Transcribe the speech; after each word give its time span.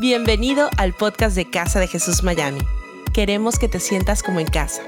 Bienvenido 0.00 0.70
al 0.76 0.94
podcast 0.94 1.34
de 1.34 1.50
Casa 1.50 1.80
de 1.80 1.88
Jesús 1.88 2.22
Miami. 2.22 2.60
Queremos 3.12 3.58
que 3.58 3.66
te 3.66 3.80
sientas 3.80 4.22
como 4.22 4.38
en 4.38 4.46
casa. 4.46 4.80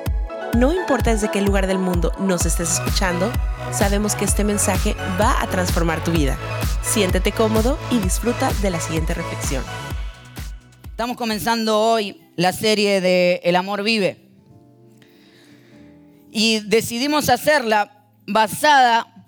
No 0.57 0.73
importa 0.73 1.11
desde 1.11 1.33
qué 1.33 1.43
lugar 1.43 1.67
del 1.67 1.81
mundo 1.81 2.13
nos 2.21 2.47
estés 2.47 2.75
escuchando, 2.75 3.29
sabemos 3.73 4.15
que 4.15 4.25
este 4.25 4.45
mensaje 4.45 4.95
va 5.21 5.43
a 5.43 5.49
transformar 5.49 6.05
tu 6.05 6.13
vida. 6.13 6.39
Siéntete 6.83 7.33
cómodo 7.33 7.77
y 7.91 7.99
disfruta 7.99 8.53
de 8.63 8.71
la 8.71 8.79
siguiente 8.79 9.13
reflexión. 9.13 9.65
Estamos 10.85 11.17
comenzando 11.17 11.81
hoy 11.81 12.21
la 12.37 12.53
serie 12.53 13.01
de 13.01 13.41
El 13.43 13.57
amor 13.57 13.83
vive. 13.83 14.31
Y 16.31 16.61
decidimos 16.61 17.31
hacerla 17.31 18.07
basada 18.29 19.27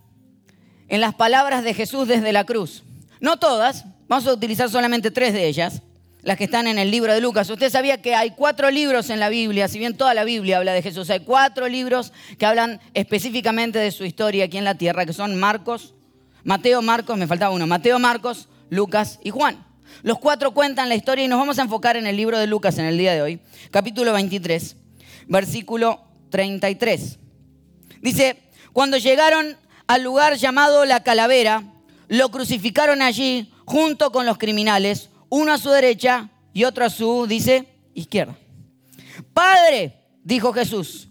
en 0.87 1.01
las 1.01 1.17
palabras 1.17 1.65
de 1.65 1.75
Jesús 1.75 2.07
desde 2.07 2.31
la 2.31 2.45
cruz. 2.45 2.85
No 3.19 3.41
todas, 3.41 3.85
vamos 4.13 4.27
a 4.27 4.35
utilizar 4.35 4.69
solamente 4.69 5.11
tres 5.11 5.33
de 5.33 5.47
ellas, 5.47 5.81
las 6.21 6.37
que 6.37 6.45
están 6.45 6.67
en 6.67 6.79
el 6.79 6.91
libro 6.91 7.15
de 7.15 7.23
Lucas. 7.23 7.49
Usted 7.49 7.71
sabía 7.71 8.03
que 8.03 8.15
hay 8.15 8.33
cuatro 8.33 8.71
libros 8.71 9.09
en 9.09 9.19
la 9.19 9.31
Biblia, 9.31 9.69
si 9.69 9.79
bien 9.79 9.97
toda 9.97 10.13
la 10.13 10.25
Biblia 10.25 10.59
habla 10.59 10.75
de 10.75 10.83
Jesús, 10.83 11.09
hay 11.09 11.21
cuatro 11.21 11.67
libros 11.67 12.13
que 12.37 12.45
hablan 12.45 12.79
específicamente 12.93 13.79
de 13.79 13.91
su 13.91 14.05
historia 14.05 14.45
aquí 14.45 14.59
en 14.59 14.65
la 14.65 14.75
tierra, 14.75 15.07
que 15.07 15.15
son 15.15 15.41
Marcos, 15.41 15.95
Mateo, 16.45 16.83
Marcos, 16.83 17.17
me 17.17 17.27
faltaba 17.27 17.55
uno, 17.55 17.67
Mateo, 17.67 17.99
Marcos, 17.99 18.51
Lucas 18.69 19.19
y 19.25 19.31
Juan. 19.31 19.65
Los 20.03 20.19
cuatro 20.19 20.53
cuentan 20.53 20.91
la 20.91 20.95
historia 20.95 21.25
y 21.25 21.29
nos 21.29 21.39
vamos 21.39 21.59
a 21.59 21.63
enfocar 21.63 21.97
en 21.97 22.07
el 22.07 22.15
libro 22.15 22.39
de 22.39 22.47
Lucas 22.47 22.77
en 22.77 22.85
el 22.85 22.99
día 22.99 23.15
de 23.15 23.23
hoy, 23.23 23.41
capítulo 23.71 24.13
23, 24.13 24.77
versículo 25.27 26.03
33. 26.29 27.19
Dice, 28.03 28.43
cuando 28.75 28.99
llegaron 28.99 29.57
al 29.87 30.03
lugar 30.03 30.37
llamado 30.37 30.85
la 30.85 31.03
calavera, 31.03 31.63
lo 32.09 32.31
crucificaron 32.31 33.01
allí 33.01 33.49
junto 33.65 34.13
con 34.13 34.27
los 34.27 34.39
criminales, 34.39 35.11
uno 35.29 35.53
a 35.53 35.59
su 35.59 35.71
derecha 35.71 36.31
y 36.53 36.65
otro 36.65 36.85
a 36.85 36.91
su, 36.91 37.27
dice, 37.27 37.69
izquierda. 37.95 38.37
Padre, 39.33 39.99
dijo 40.23 40.53
Jesús, 40.53 41.09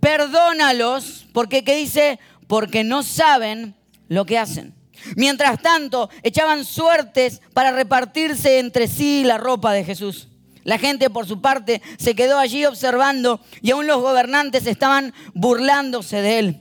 perdónalos, 0.00 1.26
porque 1.32 1.64
¿qué 1.64 1.76
dice? 1.76 2.18
Porque 2.46 2.84
no 2.84 3.02
saben 3.02 3.74
lo 4.08 4.26
que 4.26 4.38
hacen. 4.38 4.74
Mientras 5.16 5.60
tanto, 5.60 6.08
echaban 6.22 6.64
suertes 6.64 7.40
para 7.52 7.72
repartirse 7.72 8.58
entre 8.58 8.88
sí 8.88 9.24
la 9.24 9.38
ropa 9.38 9.72
de 9.72 9.84
Jesús. 9.84 10.28
La 10.62 10.78
gente, 10.78 11.10
por 11.10 11.26
su 11.26 11.42
parte, 11.42 11.82
se 11.98 12.14
quedó 12.14 12.38
allí 12.38 12.64
observando 12.64 13.40
y 13.60 13.70
aún 13.70 13.86
los 13.86 14.00
gobernantes 14.00 14.66
estaban 14.66 15.12
burlándose 15.34 16.22
de 16.22 16.38
él. 16.38 16.60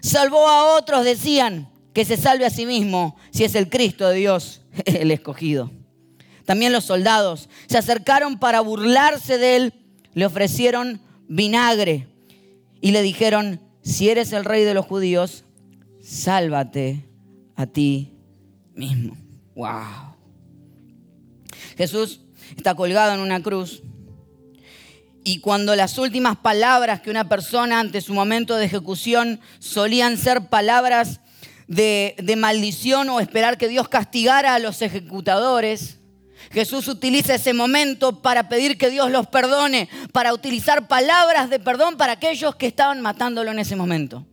Salvó 0.00 0.48
a 0.48 0.76
otros, 0.76 1.04
decían, 1.04 1.68
que 1.94 2.04
se 2.04 2.16
salve 2.16 2.44
a 2.44 2.50
sí 2.50 2.66
mismo 2.66 3.16
si 3.30 3.44
es 3.44 3.54
el 3.54 3.70
Cristo 3.70 4.08
de 4.08 4.16
Dios, 4.16 4.60
el 4.84 5.10
escogido. 5.10 5.70
También 6.44 6.72
los 6.72 6.84
soldados 6.84 7.48
se 7.66 7.78
acercaron 7.78 8.38
para 8.38 8.60
burlarse 8.60 9.38
de 9.38 9.56
él, 9.56 9.74
le 10.12 10.26
ofrecieron 10.26 11.00
vinagre 11.26 12.06
y 12.80 12.90
le 12.90 13.02
dijeron, 13.02 13.60
si 13.82 14.10
eres 14.10 14.32
el 14.32 14.44
rey 14.44 14.64
de 14.64 14.74
los 14.74 14.86
judíos, 14.86 15.44
sálvate 16.02 17.08
a 17.56 17.66
ti 17.66 18.12
mismo. 18.74 19.16
Wow. 19.54 20.14
Jesús 21.76 22.20
está 22.56 22.74
colgado 22.74 23.14
en 23.14 23.20
una 23.20 23.42
cruz. 23.42 23.82
Y 25.26 25.40
cuando 25.40 25.74
las 25.74 25.96
últimas 25.96 26.36
palabras 26.36 27.00
que 27.00 27.10
una 27.10 27.28
persona 27.28 27.80
ante 27.80 28.02
su 28.02 28.12
momento 28.12 28.56
de 28.56 28.66
ejecución 28.66 29.40
solían 29.58 30.18
ser 30.18 30.48
palabras 30.48 31.20
de, 31.66 32.34
maldición 32.36 33.08
o 33.10 33.20
esperar 33.20 33.58
que 33.58 33.68
Dios 33.68 33.88
castigara 33.88 34.54
a 34.54 34.58
los 34.58 34.82
ejecutadores, 34.82 36.00
Jesús 36.50 36.88
utiliza 36.88 37.34
ese 37.34 37.54
momento 37.54 38.22
para 38.22 38.48
pedir 38.48 38.76
que 38.76 38.90
Dios 38.90 39.10
los 39.10 39.26
perdone, 39.26 39.88
para 40.12 40.34
utilizar 40.34 40.88
palabras 40.88 41.50
de 41.50 41.58
perdón 41.58 41.96
para 41.96 42.12
aquellos 42.12 42.56
que 42.56 42.66
estaban 42.66 43.00
matándolo 43.00 43.50
en 43.50 43.58
ese 43.58 43.76
momento. 43.76 44.26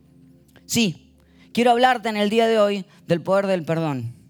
Sí, 0.66 1.14
quiero 1.52 1.70
hablarte 1.70 2.08
en 2.08 2.16
el 2.16 2.30
día 2.30 2.46
de 2.46 2.58
hoy 2.58 2.84
del 3.06 3.22
poder 3.22 3.46
del 3.46 3.64
perdón 3.64 4.22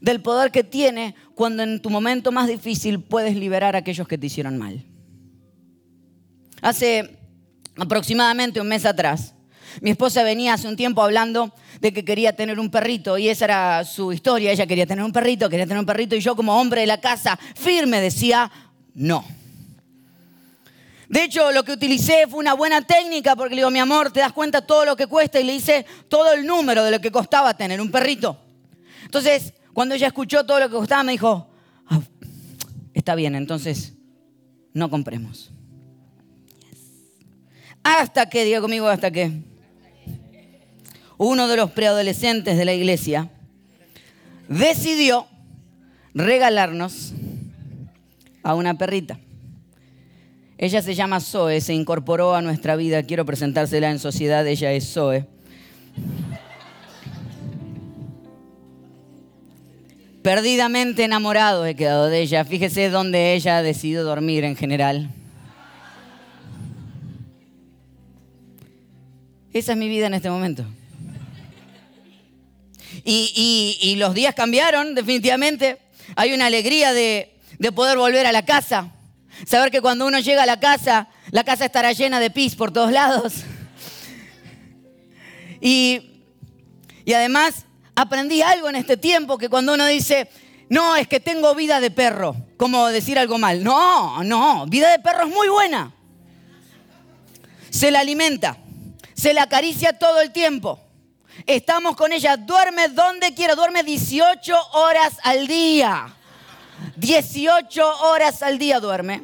del 0.00 0.20
poder 0.20 0.50
que 0.50 0.64
tiene 0.64 1.14
cuando 1.34 1.62
en 1.62 1.80
tu 1.80 1.90
momento 1.90 2.32
más 2.32 2.48
difícil 2.48 3.00
puedes 3.00 3.36
liberar 3.36 3.74
a 3.74 3.80
aquellos 3.80 4.08
que 4.08 4.18
te 4.18 4.26
hicieron 4.26 4.58
mal. 4.58 4.84
Hace 6.60 7.18
aproximadamente 7.76 8.60
un 8.60 8.68
mes 8.68 8.84
atrás, 8.84 9.34
mi 9.80 9.90
esposa 9.90 10.22
venía 10.22 10.54
hace 10.54 10.68
un 10.68 10.76
tiempo 10.76 11.02
hablando 11.02 11.54
de 11.80 11.92
que 11.92 12.04
quería 12.04 12.34
tener 12.34 12.58
un 12.58 12.70
perrito 12.70 13.18
y 13.18 13.28
esa 13.28 13.44
era 13.44 13.84
su 13.84 14.12
historia. 14.12 14.52
Ella 14.52 14.66
quería 14.66 14.86
tener 14.86 15.04
un 15.04 15.12
perrito, 15.12 15.48
quería 15.48 15.66
tener 15.66 15.80
un 15.80 15.86
perrito 15.86 16.16
y 16.16 16.20
yo 16.20 16.34
como 16.34 16.58
hombre 16.60 16.82
de 16.82 16.86
la 16.86 17.00
casa 17.00 17.38
firme 17.54 18.00
decía 18.00 18.50
no. 18.94 19.24
De 21.08 21.24
hecho, 21.24 21.52
lo 21.52 21.64
que 21.64 21.72
utilicé 21.72 22.26
fue 22.28 22.38
una 22.38 22.52
buena 22.52 22.82
técnica 22.82 23.34
porque 23.34 23.54
le 23.54 23.60
digo, 23.60 23.70
mi 23.70 23.78
amor, 23.78 24.12
¿te 24.12 24.20
das 24.20 24.32
cuenta 24.32 24.66
todo 24.66 24.84
lo 24.84 24.94
que 24.94 25.06
cuesta? 25.06 25.40
Y 25.40 25.44
le 25.44 25.54
hice 25.54 25.86
todo 26.08 26.32
el 26.32 26.46
número 26.46 26.84
de 26.84 26.90
lo 26.90 27.00
que 27.00 27.10
costaba 27.10 27.56
tener 27.56 27.80
un 27.80 27.90
perrito. 27.90 28.38
Entonces, 29.04 29.54
cuando 29.72 29.94
ella 29.94 30.08
escuchó 30.08 30.44
todo 30.44 30.60
lo 30.60 30.68
que 30.68 30.74
costaba, 30.74 31.02
me 31.02 31.12
dijo, 31.12 31.48
ah, 31.86 32.00
está 32.92 33.14
bien, 33.14 33.36
entonces 33.36 33.94
no 34.74 34.90
compremos. 34.90 35.50
Hasta 37.82 38.28
que, 38.28 38.44
diga 38.44 38.60
conmigo, 38.60 38.86
hasta 38.86 39.10
que 39.10 39.42
uno 41.18 41.48
de 41.48 41.56
los 41.56 41.72
preadolescentes 41.72 42.56
de 42.56 42.64
la 42.64 42.72
iglesia 42.72 43.28
decidió 44.48 45.26
regalarnos 46.14 47.12
a 48.42 48.54
una 48.54 48.78
perrita. 48.78 49.18
Ella 50.56 50.80
se 50.80 50.94
llama 50.94 51.20
Zoe, 51.20 51.60
se 51.60 51.74
incorporó 51.74 52.34
a 52.34 52.42
nuestra 52.42 52.74
vida, 52.76 53.02
quiero 53.02 53.26
presentársela 53.26 53.90
en 53.90 53.98
sociedad, 53.98 54.46
ella 54.46 54.72
es 54.72 54.92
Zoe. 54.92 55.26
Perdidamente 60.22 61.04
enamorado 61.04 61.64
he 61.64 61.74
quedado 61.74 62.08
de 62.08 62.20
ella. 62.20 62.44
Fíjese 62.44 62.90
dónde 62.90 63.34
ella 63.34 63.58
ha 63.58 63.62
decidido 63.62 64.04
dormir 64.04 64.44
en 64.44 64.56
general. 64.56 65.10
Esa 69.52 69.72
es 69.72 69.78
mi 69.78 69.88
vida 69.88 70.06
en 70.06 70.14
este 70.14 70.28
momento. 70.28 70.64
Y, 73.10 73.94
los 73.96 74.12
días 74.12 74.34
cambiaron, 74.34 74.94
definitivamente. 74.94 75.78
Hay 76.14 76.34
una 76.34 76.46
alegría 76.46 76.92
de, 76.92 77.34
de, 77.58 77.72
poder 77.72 77.96
volver 77.96 78.26
a 78.26 78.32
la 78.32 78.44
casa. 78.44 78.92
Saber 79.46 79.70
que 79.70 79.80
cuando 79.80 80.06
uno 80.06 80.18
llega 80.18 80.42
a 80.42 80.46
la 80.46 80.60
casa, 80.60 81.08
la 81.30 81.42
casa 81.42 81.64
estará 81.64 81.92
llena 81.92 82.20
de 82.20 82.30
pis 82.30 82.54
por 82.54 82.70
todos 82.70 82.92
lados. 82.92 83.34
Y 85.60 86.02
además 87.14 87.64
aprendí 87.94 88.42
algo 88.42 88.68
en 88.68 88.76
este 88.76 88.98
tiempo 88.98 89.38
que 89.38 89.48
cuando 89.48 89.72
uno 89.72 89.86
dice, 89.86 90.28
no, 90.68 90.94
es 90.94 91.08
que 91.08 91.20
tengo 91.20 91.54
vida 91.54 91.80
de 91.80 91.90
perro, 91.90 92.36
como 92.58 92.88
decir 92.88 93.18
algo 93.18 93.38
mal. 93.38 93.64
No, 93.64 94.22
no, 94.22 94.66
vida 94.66 94.90
de 94.90 94.98
perro 94.98 95.26
es 95.26 95.34
muy 95.34 95.48
buena. 95.48 95.94
Se 97.70 97.90
la 97.90 98.00
alimenta, 98.00 98.58
se 99.14 99.32
la 99.32 99.44
acaricia 99.44 99.98
todo 99.98 100.20
el 100.20 100.30
tiempo. 100.30 100.78
Estamos 101.46 101.96
con 101.96 102.12
ella, 102.12 102.36
duerme 102.36 102.88
donde 102.88 103.34
quiera, 103.34 103.54
duerme 103.54 103.82
18 103.82 104.56
horas 104.72 105.18
al 105.22 105.46
día. 105.46 106.14
18 106.96 108.00
horas 108.02 108.42
al 108.42 108.58
día 108.58 108.80
duerme. 108.80 109.22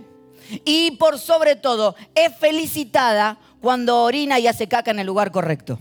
Y 0.65 0.93
por 0.93 1.19
sobre 1.19 1.57
todo, 1.57 1.95
es 2.15 2.35
felicitada 2.37 3.39
cuando 3.61 4.03
orina 4.03 4.39
y 4.39 4.47
hace 4.47 4.69
caca 4.69 4.91
en 4.91 4.99
el 4.99 5.07
lugar 5.07 5.31
correcto. 5.31 5.79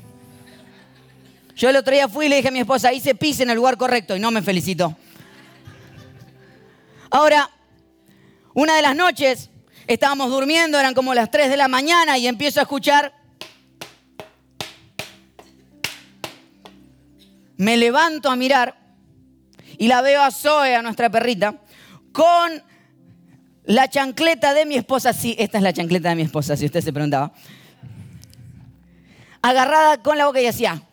Yo 1.55 1.69
el 1.69 1.75
otro 1.75 1.93
día 1.93 2.07
fui 2.07 2.25
y 2.25 2.29
le 2.29 2.37
dije 2.37 2.47
a 2.47 2.51
mi 2.51 2.59
esposa, 2.59 2.91
hice 2.91 3.13
pis 3.13 3.39
en 3.39 3.49
el 3.49 3.55
lugar 3.55 3.77
correcto 3.77 4.15
y 4.15 4.19
no 4.19 4.31
me 4.31 4.41
felicitó. 4.41 4.95
Ahora, 7.11 7.49
una 8.53 8.75
de 8.75 8.81
las 8.81 8.95
noches 8.95 9.49
estábamos 9.85 10.31
durmiendo, 10.31 10.79
eran 10.79 10.95
como 10.95 11.13
las 11.13 11.29
3 11.29 11.49
de 11.49 11.57
la 11.57 11.67
mañana 11.67 12.17
y 12.17 12.27
empiezo 12.27 12.59
a 12.59 12.63
escuchar... 12.63 13.22
Me 17.63 17.77
levanto 17.77 18.29
a 18.29 18.35
mirar 18.35 18.75
y 19.77 19.87
la 19.87 20.01
veo 20.01 20.21
a 20.21 20.31
Zoe, 20.31 20.75
a 20.75 20.81
nuestra 20.81 21.09
perrita, 21.09 21.61
con 22.11 22.61
la 23.63 23.89
chancleta 23.89 24.53
de 24.53 24.65
mi 24.65 24.75
esposa. 24.75 25.13
Sí, 25.13 25.33
esta 25.39 25.59
es 25.59 25.63
la 25.63 25.71
chancleta 25.71 26.09
de 26.09 26.15
mi 26.15 26.23
esposa, 26.23 26.57
si 26.57 26.65
usted 26.65 26.81
se 26.81 26.91
preguntaba. 26.91 27.31
Agarrada 29.41 30.03
con 30.03 30.17
la 30.17 30.25
boca 30.25 30.41
y 30.41 30.45
hacía... 30.45 30.83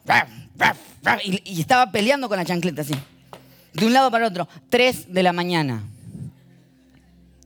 Y, 1.24 1.60
estaba 1.60 1.90
peleando 1.90 2.28
con 2.28 2.36
la 2.36 2.44
chancleta 2.44 2.82
así. 2.82 2.94
De 3.72 3.86
un 3.86 3.92
lado 3.92 4.08
para 4.12 4.26
el 4.26 4.30
otro. 4.30 4.48
Tres 4.68 5.12
de 5.12 5.24
la 5.24 5.32
mañana. 5.32 5.82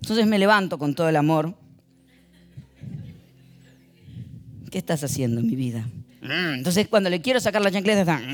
Entonces 0.02 0.26
me 0.26 0.38
levanto 0.38 0.78
con 0.78 0.94
todo 0.94 1.08
el 1.08 1.16
amor. 1.16 1.54
¿Qué 4.70 4.76
estás 4.76 5.02
haciendo 5.02 5.40
en 5.40 5.46
mi 5.46 5.56
vida? 5.56 5.86
Mm, 6.24 6.54
entonces 6.54 6.88
cuando 6.88 7.10
le 7.10 7.20
quiero 7.20 7.38
sacar 7.38 7.60
la 7.60 7.70
chancleta 7.70 8.00
está... 8.00 8.20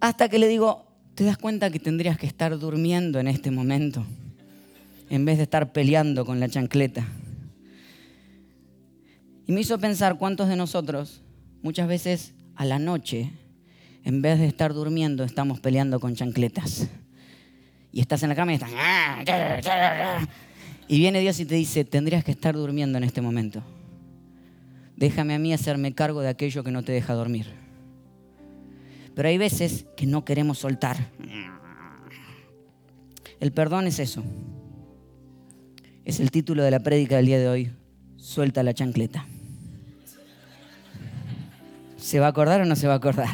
Hasta 0.00 0.28
que 0.28 0.38
le 0.38 0.46
digo, 0.46 0.86
¿te 1.16 1.24
das 1.24 1.38
cuenta 1.38 1.70
que 1.70 1.80
tendrías 1.80 2.16
que 2.16 2.26
estar 2.26 2.56
durmiendo 2.58 3.18
en 3.18 3.26
este 3.26 3.50
momento? 3.50 4.06
En 5.10 5.24
vez 5.24 5.38
de 5.38 5.42
estar 5.42 5.72
peleando 5.72 6.24
con 6.24 6.38
la 6.38 6.48
chancleta. 6.48 7.04
Y 9.46 9.52
me 9.52 9.62
hizo 9.62 9.76
pensar 9.78 10.18
cuántos 10.18 10.48
de 10.48 10.54
nosotros 10.54 11.22
muchas 11.62 11.88
veces 11.88 12.34
a 12.54 12.64
la 12.64 12.78
noche, 12.78 13.32
en 14.04 14.22
vez 14.22 14.38
de 14.38 14.46
estar 14.46 14.72
durmiendo, 14.72 15.24
estamos 15.24 15.58
peleando 15.58 15.98
con 15.98 16.14
chancletas. 16.14 16.86
Y 17.90 18.00
estás 18.00 18.22
en 18.22 18.28
la 18.28 18.36
cama 18.36 18.52
y 18.52 18.56
estás... 18.56 18.70
Y 20.88 20.98
viene 20.98 21.20
Dios 21.20 21.40
y 21.40 21.46
te 21.46 21.56
dice, 21.56 21.84
tendrías 21.84 22.24
que 22.24 22.30
estar 22.30 22.54
durmiendo 22.54 22.98
en 22.98 23.04
este 23.04 23.20
momento. 23.20 23.62
Déjame 24.96 25.34
a 25.34 25.38
mí 25.38 25.52
hacerme 25.52 25.94
cargo 25.94 26.20
de 26.20 26.28
aquello 26.28 26.62
que 26.62 26.70
no 26.70 26.82
te 26.82 26.92
deja 26.92 27.14
dormir. 27.14 27.46
Pero 29.14 29.28
hay 29.28 29.38
veces 29.38 29.86
que 29.96 30.06
no 30.06 30.24
queremos 30.24 30.58
soltar. 30.58 31.10
El 33.40 33.52
perdón 33.52 33.86
es 33.86 33.98
eso. 33.98 34.22
Es 36.04 36.20
el 36.20 36.30
título 36.30 36.62
de 36.62 36.70
la 36.70 36.80
prédica 36.80 37.16
del 37.16 37.26
día 37.26 37.38
de 37.38 37.48
hoy. 37.48 37.72
Suelta 38.16 38.62
la 38.62 38.74
chancleta. 38.74 39.26
¿Se 41.96 42.20
va 42.20 42.26
a 42.26 42.30
acordar 42.30 42.60
o 42.60 42.64
no 42.64 42.76
se 42.76 42.86
va 42.86 42.94
a 42.94 42.96
acordar? 42.96 43.28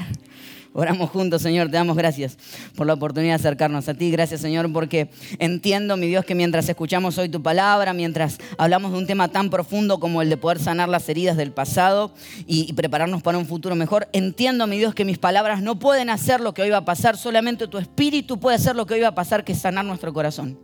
Oramos 0.74 1.10
juntos, 1.10 1.42
Señor, 1.42 1.66
te 1.66 1.76
damos 1.76 1.98
gracias 1.98 2.38
por 2.74 2.86
la 2.86 2.94
oportunidad 2.94 3.32
de 3.32 3.40
acercarnos 3.40 3.90
a 3.90 3.94
ti. 3.94 4.10
Gracias, 4.10 4.40
Señor, 4.40 4.72
porque 4.72 5.10
entiendo, 5.38 5.98
mi 5.98 6.06
Dios, 6.06 6.24
que 6.24 6.34
mientras 6.34 6.66
escuchamos 6.66 7.18
hoy 7.18 7.28
tu 7.28 7.42
palabra, 7.42 7.92
mientras 7.92 8.38
hablamos 8.56 8.92
de 8.92 8.98
un 8.98 9.06
tema 9.06 9.28
tan 9.28 9.50
profundo 9.50 10.00
como 10.00 10.22
el 10.22 10.30
de 10.30 10.38
poder 10.38 10.58
sanar 10.58 10.88
las 10.88 11.06
heridas 11.10 11.36
del 11.36 11.52
pasado 11.52 12.14
y, 12.46 12.72
prepararnos 12.72 13.22
para 13.22 13.36
un 13.36 13.44
futuro 13.44 13.74
mejor, 13.74 14.08
entiendo, 14.14 14.66
mi 14.66 14.78
Dios, 14.78 14.94
que 14.94 15.04
mis 15.04 15.18
palabras 15.18 15.62
no 15.62 15.78
pueden 15.78 16.08
hacer 16.08 16.40
lo 16.40 16.54
que 16.54 16.62
hoy 16.62 16.70
va 16.70 16.78
a 16.78 16.84
pasar, 16.86 17.18
solamente 17.18 17.68
tu 17.68 17.76
espíritu 17.76 18.40
puede 18.40 18.56
hacer 18.56 18.74
lo 18.74 18.86
que 18.86 18.94
hoy 18.94 19.00
va 19.00 19.08
a 19.08 19.14
pasar, 19.14 19.44
que 19.44 19.52
es 19.52 19.58
sanar 19.58 19.84
nuestro 19.84 20.14
corazón 20.14 20.58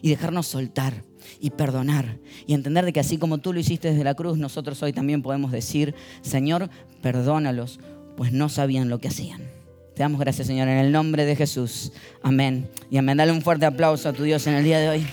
y 0.00 0.08
dejarnos 0.08 0.46
soltar 0.46 1.04
y 1.38 1.50
perdonar 1.50 2.18
y 2.46 2.54
entender 2.54 2.86
de 2.86 2.94
que 2.94 3.00
así 3.00 3.18
como 3.18 3.38
tú 3.38 3.52
lo 3.52 3.60
hiciste 3.60 3.90
desde 3.90 4.04
la 4.04 4.14
cruz, 4.14 4.38
nosotros 4.38 4.82
hoy 4.82 4.94
también 4.94 5.20
podemos 5.20 5.52
decir, 5.52 5.94
Señor, 6.22 6.70
perdónalos 7.02 7.78
pues 8.18 8.32
no 8.32 8.48
sabían 8.48 8.88
lo 8.88 8.98
que 8.98 9.06
hacían. 9.06 9.48
Te 9.94 10.02
damos 10.02 10.18
gracias, 10.18 10.48
Señor, 10.48 10.66
en 10.66 10.78
el 10.78 10.90
nombre 10.90 11.24
de 11.24 11.36
Jesús. 11.36 11.92
Amén. 12.20 12.68
Y 12.90 12.98
amén. 12.98 13.16
Dale 13.16 13.30
un 13.30 13.42
fuerte 13.42 13.64
aplauso 13.64 14.08
a 14.08 14.12
tu 14.12 14.24
Dios 14.24 14.44
en 14.48 14.54
el 14.54 14.64
día 14.64 14.80
de 14.80 14.88
hoy. 14.88 15.06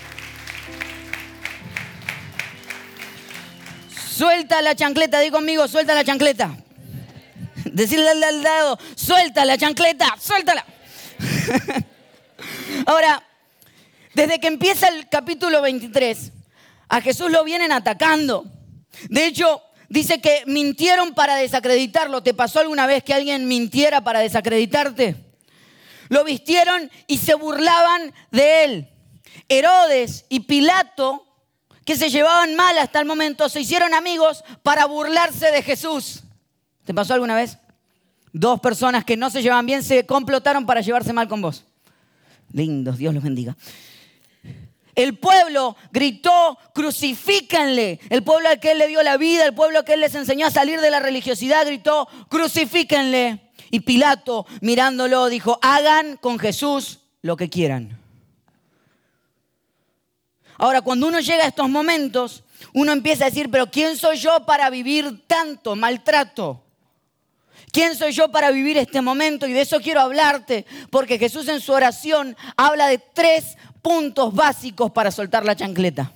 Suelta 4.10 4.60
la 4.64 4.74
chancleta, 4.74 5.20
di 5.20 5.30
conmigo, 5.30 5.68
suelta 5.68 5.94
la 5.94 6.04
chancleta. 6.04 6.58
Decirle 7.66 8.10
al 8.10 8.42
lado, 8.42 8.80
suelta 8.96 9.46
la 9.46 9.56
chancleta, 9.56 10.16
suéltala. 10.20 10.66
Ahora, 12.88 13.22
desde 14.16 14.40
que 14.40 14.48
empieza 14.48 14.88
el 14.88 15.08
capítulo 15.10 15.62
23, 15.62 16.32
a 16.90 17.02
Jesús 17.02 17.30
lo 17.30 17.44
vienen 17.44 17.72
atacando. 17.72 18.46
De 19.10 19.28
hecho, 19.28 19.62
Dice 19.90 20.20
que 20.20 20.44
mintieron 20.48 21.14
para 21.14 21.36
desacreditarlo. 21.36 22.24
¿Te 22.24 22.34
pasó 22.34 22.60
alguna 22.60 22.88
vez 22.88 23.04
que 23.04 23.14
alguien 23.14 23.48
mintiera 23.48 24.02
para 24.02 24.20
desacreditarte? 24.20 25.16
Lo 26.10 26.24
vistieron 26.24 26.90
y 27.08 27.18
se 27.18 27.36
burlaban 27.36 28.14
de 28.32 28.64
él. 28.64 28.90
Herodes 29.50 30.26
y 30.30 30.42
Pilato, 30.42 31.26
que 31.84 31.96
se 31.96 32.10
llevaban 32.10 32.56
mal 32.56 32.78
hasta 32.78 33.00
el 33.00 33.06
momento, 33.06 33.50
se 33.50 33.62
hicieron 33.62 33.94
amigos 33.94 34.44
para 34.64 34.86
burlarse 34.86 35.52
de 35.52 35.62
Jesús. 35.62 36.24
¿Te 36.84 36.94
pasó 36.94 37.14
alguna 37.14 37.36
vez? 37.36 37.58
Dos 38.32 38.60
personas 38.60 39.06
que 39.06 39.18
no 39.18 39.30
se 39.30 39.42
llevan 39.42 39.66
bien 39.66 39.84
se 39.84 40.06
complotaron 40.06 40.66
para 40.66 40.82
llevarse 40.82 41.14
mal 41.14 41.28
con 41.28 41.42
vos. 41.42 41.64
Lindos, 42.52 42.98
Dios 42.98 43.14
los 43.14 43.24
bendiga. 43.24 43.56
El 44.96 45.18
pueblo 45.18 45.76
gritó, 45.92 46.58
crucifíquenle. 46.74 48.00
El 48.10 48.24
pueblo 48.24 48.50
al 48.50 48.60
que 48.60 48.72
él 48.72 48.78
le 48.78 48.88
dio 48.88 49.04
la 49.04 49.18
vida, 49.18 49.46
el 49.46 49.54
pueblo 49.54 49.84
que 49.84 49.94
él 49.94 50.00
les 50.00 50.16
enseñó 50.16 50.48
a 50.48 50.52
salir 50.52 50.80
de 50.80 50.90
la 50.90 51.00
religiosidad, 51.00 51.66
gritó, 51.66 52.08
crucifíquenle. 52.30 53.52
Y 53.72 53.82
Pilato, 53.82 54.46
mirándolo, 54.62 55.28
dijo, 55.28 55.60
hagan 55.62 56.18
con 56.18 56.40
Jesús 56.40 57.00
lo 57.22 57.36
que 57.36 57.50
quieran. 57.50 58.00
Ahora, 60.58 60.82
cuando 60.82 61.08
uno 61.08 61.20
llega 61.20 61.44
a 61.44 61.48
estos 61.48 61.70
momentos, 61.70 62.44
uno 62.74 62.94
empieza 62.94 63.26
a 63.26 63.30
decir, 63.30 63.52
pero 63.52 63.70
¿quién 63.70 63.98
soy 63.98 64.18
yo 64.18 64.46
para 64.46 64.70
vivir 64.70 65.26
tanto 65.28 65.76
maltrato? 65.76 66.65
¿Quién 67.72 67.96
soy 67.96 68.14
yo 68.14 68.30
para 68.32 68.52
vivir 68.52 68.78
este 68.78 69.02
momento? 69.02 69.48
Y 69.48 69.54
de 69.54 69.62
eso 69.62 69.80
quiero 69.82 70.02
hablarte, 70.02 70.66
porque 70.90 71.20
Jesús 71.20 71.48
en 71.48 71.60
su 71.60 71.74
oración 71.74 72.36
habla 72.56 72.88
de 72.88 73.00
tres 73.00 73.58
puntos 73.82 74.34
básicos 74.34 74.92
para 74.92 75.12
soltar 75.12 75.46
la 75.46 75.56
chancleta. 75.56 76.12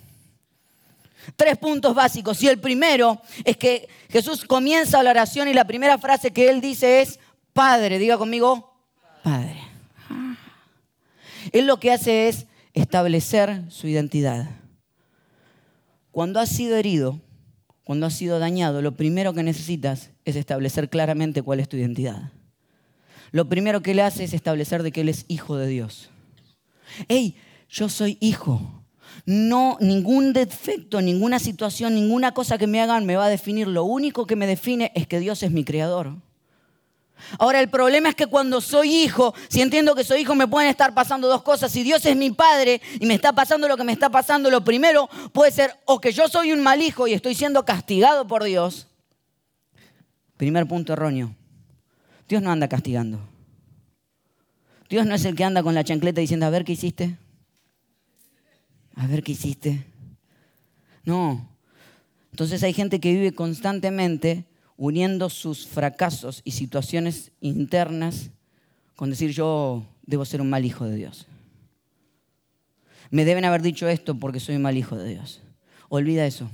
Tres 1.36 1.58
puntos 1.58 1.94
básicos. 1.94 2.42
Y 2.42 2.48
el 2.48 2.58
primero 2.58 3.20
es 3.44 3.56
que 3.56 3.88
Jesús 4.08 4.44
comienza 4.44 5.02
la 5.02 5.10
oración 5.10 5.48
y 5.48 5.54
la 5.54 5.66
primera 5.66 5.98
frase 5.98 6.32
que 6.32 6.48
él 6.48 6.60
dice 6.60 7.02
es, 7.02 7.20
Padre, 7.52 7.98
diga 7.98 8.16
conmigo, 8.16 8.74
Padre. 9.22 9.60
Él 11.52 11.66
lo 11.66 11.78
que 11.78 11.92
hace 11.92 12.28
es 12.28 12.46
establecer 12.74 13.64
su 13.68 13.86
identidad. 13.86 14.48
Cuando 16.10 16.40
has 16.40 16.48
sido 16.48 16.76
herido, 16.76 17.20
cuando 17.84 18.06
has 18.06 18.14
sido 18.14 18.38
dañado, 18.38 18.82
lo 18.82 18.96
primero 18.96 19.32
que 19.32 19.42
necesitas 19.42 20.10
es 20.30 20.36
establecer 20.36 20.88
claramente 20.88 21.42
cuál 21.42 21.60
es 21.60 21.68
tu 21.68 21.76
identidad. 21.76 22.32
Lo 23.32 23.48
primero 23.48 23.82
que 23.82 23.92
él 23.92 24.00
hace 24.00 24.24
es 24.24 24.32
establecer 24.32 24.82
de 24.82 24.90
que 24.92 25.02
él 25.02 25.08
es 25.08 25.24
hijo 25.28 25.56
de 25.56 25.68
Dios. 25.68 26.10
¡Ey! 27.08 27.36
yo 27.70 27.88
soy 27.88 28.18
hijo. 28.20 28.60
No, 29.26 29.76
ningún 29.80 30.32
defecto, 30.32 31.00
ninguna 31.00 31.38
situación, 31.38 31.94
ninguna 31.94 32.32
cosa 32.32 32.58
que 32.58 32.66
me 32.66 32.80
hagan 32.80 33.06
me 33.06 33.16
va 33.16 33.26
a 33.26 33.28
definir. 33.28 33.68
Lo 33.68 33.84
único 33.84 34.26
que 34.26 34.36
me 34.36 34.46
define 34.46 34.92
es 34.94 35.06
que 35.06 35.20
Dios 35.20 35.42
es 35.42 35.50
mi 35.50 35.64
creador. 35.64 36.16
Ahora 37.38 37.60
el 37.60 37.68
problema 37.68 38.08
es 38.08 38.14
que 38.14 38.26
cuando 38.26 38.60
soy 38.62 38.94
hijo, 38.94 39.34
si 39.48 39.60
entiendo 39.60 39.94
que 39.94 40.04
soy 40.04 40.22
hijo, 40.22 40.34
me 40.34 40.48
pueden 40.48 40.70
estar 40.70 40.94
pasando 40.94 41.28
dos 41.28 41.42
cosas. 41.42 41.70
Si 41.70 41.82
Dios 41.82 42.04
es 42.06 42.16
mi 42.16 42.30
padre 42.30 42.80
y 42.98 43.04
me 43.04 43.14
está 43.14 43.32
pasando 43.32 43.68
lo 43.68 43.76
que 43.76 43.84
me 43.84 43.92
está 43.92 44.08
pasando, 44.08 44.50
lo 44.50 44.64
primero 44.64 45.08
puede 45.32 45.52
ser 45.52 45.76
o 45.84 46.00
que 46.00 46.12
yo 46.12 46.28
soy 46.28 46.52
un 46.52 46.62
mal 46.62 46.80
hijo 46.80 47.06
y 47.06 47.12
estoy 47.12 47.34
siendo 47.34 47.64
castigado 47.64 48.26
por 48.26 48.42
Dios. 48.42 48.88
Primer 50.40 50.66
punto 50.66 50.94
erróneo. 50.94 51.36
Dios 52.26 52.40
no 52.42 52.50
anda 52.50 52.66
castigando. 52.66 53.20
Dios 54.88 55.04
no 55.04 55.14
es 55.14 55.24
el 55.26 55.36
que 55.36 55.44
anda 55.44 55.62
con 55.62 55.74
la 55.74 55.84
chancleta 55.84 56.20
diciendo, 56.20 56.46
a 56.46 56.50
ver 56.50 56.64
qué 56.64 56.72
hiciste 56.72 57.18
a 59.00 59.06
ver 59.06 59.22
qué 59.22 59.32
hiciste. 59.32 59.84
No. 61.04 61.48
Entonces 62.32 62.62
hay 62.62 62.74
gente 62.74 63.00
que 63.00 63.12
vive 63.12 63.32
constantemente 63.32 64.44
uniendo 64.76 65.30
sus 65.30 65.66
fracasos 65.66 66.42
y 66.44 66.52
situaciones 66.52 67.32
internas 67.40 68.30
con 68.94 69.08
decir 69.08 69.30
yo 69.30 69.86
debo 70.04 70.26
ser 70.26 70.42
un 70.42 70.50
mal 70.50 70.66
hijo 70.66 70.84
de 70.84 70.96
Dios. 70.96 71.26
Me 73.10 73.24
deben 73.24 73.46
haber 73.46 73.62
dicho 73.62 73.88
esto 73.88 74.14
porque 74.16 74.38
soy 74.38 74.56
un 74.56 74.62
mal 74.62 74.76
hijo 74.76 74.96
de 74.96 75.08
Dios. 75.08 75.40
Olvida 75.88 76.26
eso. 76.26 76.50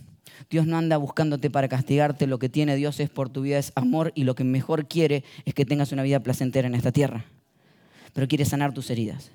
Dios 0.51 0.67
no 0.67 0.77
anda 0.77 0.97
buscándote 0.97 1.51
para 1.51 1.69
castigarte, 1.69 2.27
lo 2.27 2.39
que 2.39 2.49
tiene 2.49 2.77
Dios 2.77 3.01
es 3.01 3.11
por 3.11 3.29
tu 3.29 3.43
vida, 3.43 3.59
es 3.59 3.73
amor 3.75 4.13
y 4.15 4.25
lo 4.25 4.35
que 4.35 4.45
mejor 4.45 4.87
quiere 4.87 5.25
es 5.45 5.55
que 5.55 5.65
tengas 5.65 5.93
una 5.93 6.03
vida 6.03 6.21
placentera 6.21 6.67
en 6.69 6.75
esta 6.75 6.93
tierra. 6.93 7.25
Pero 8.13 8.29
quiere 8.29 8.45
sanar 8.45 8.73
tus 8.73 8.91
heridas. 8.91 9.31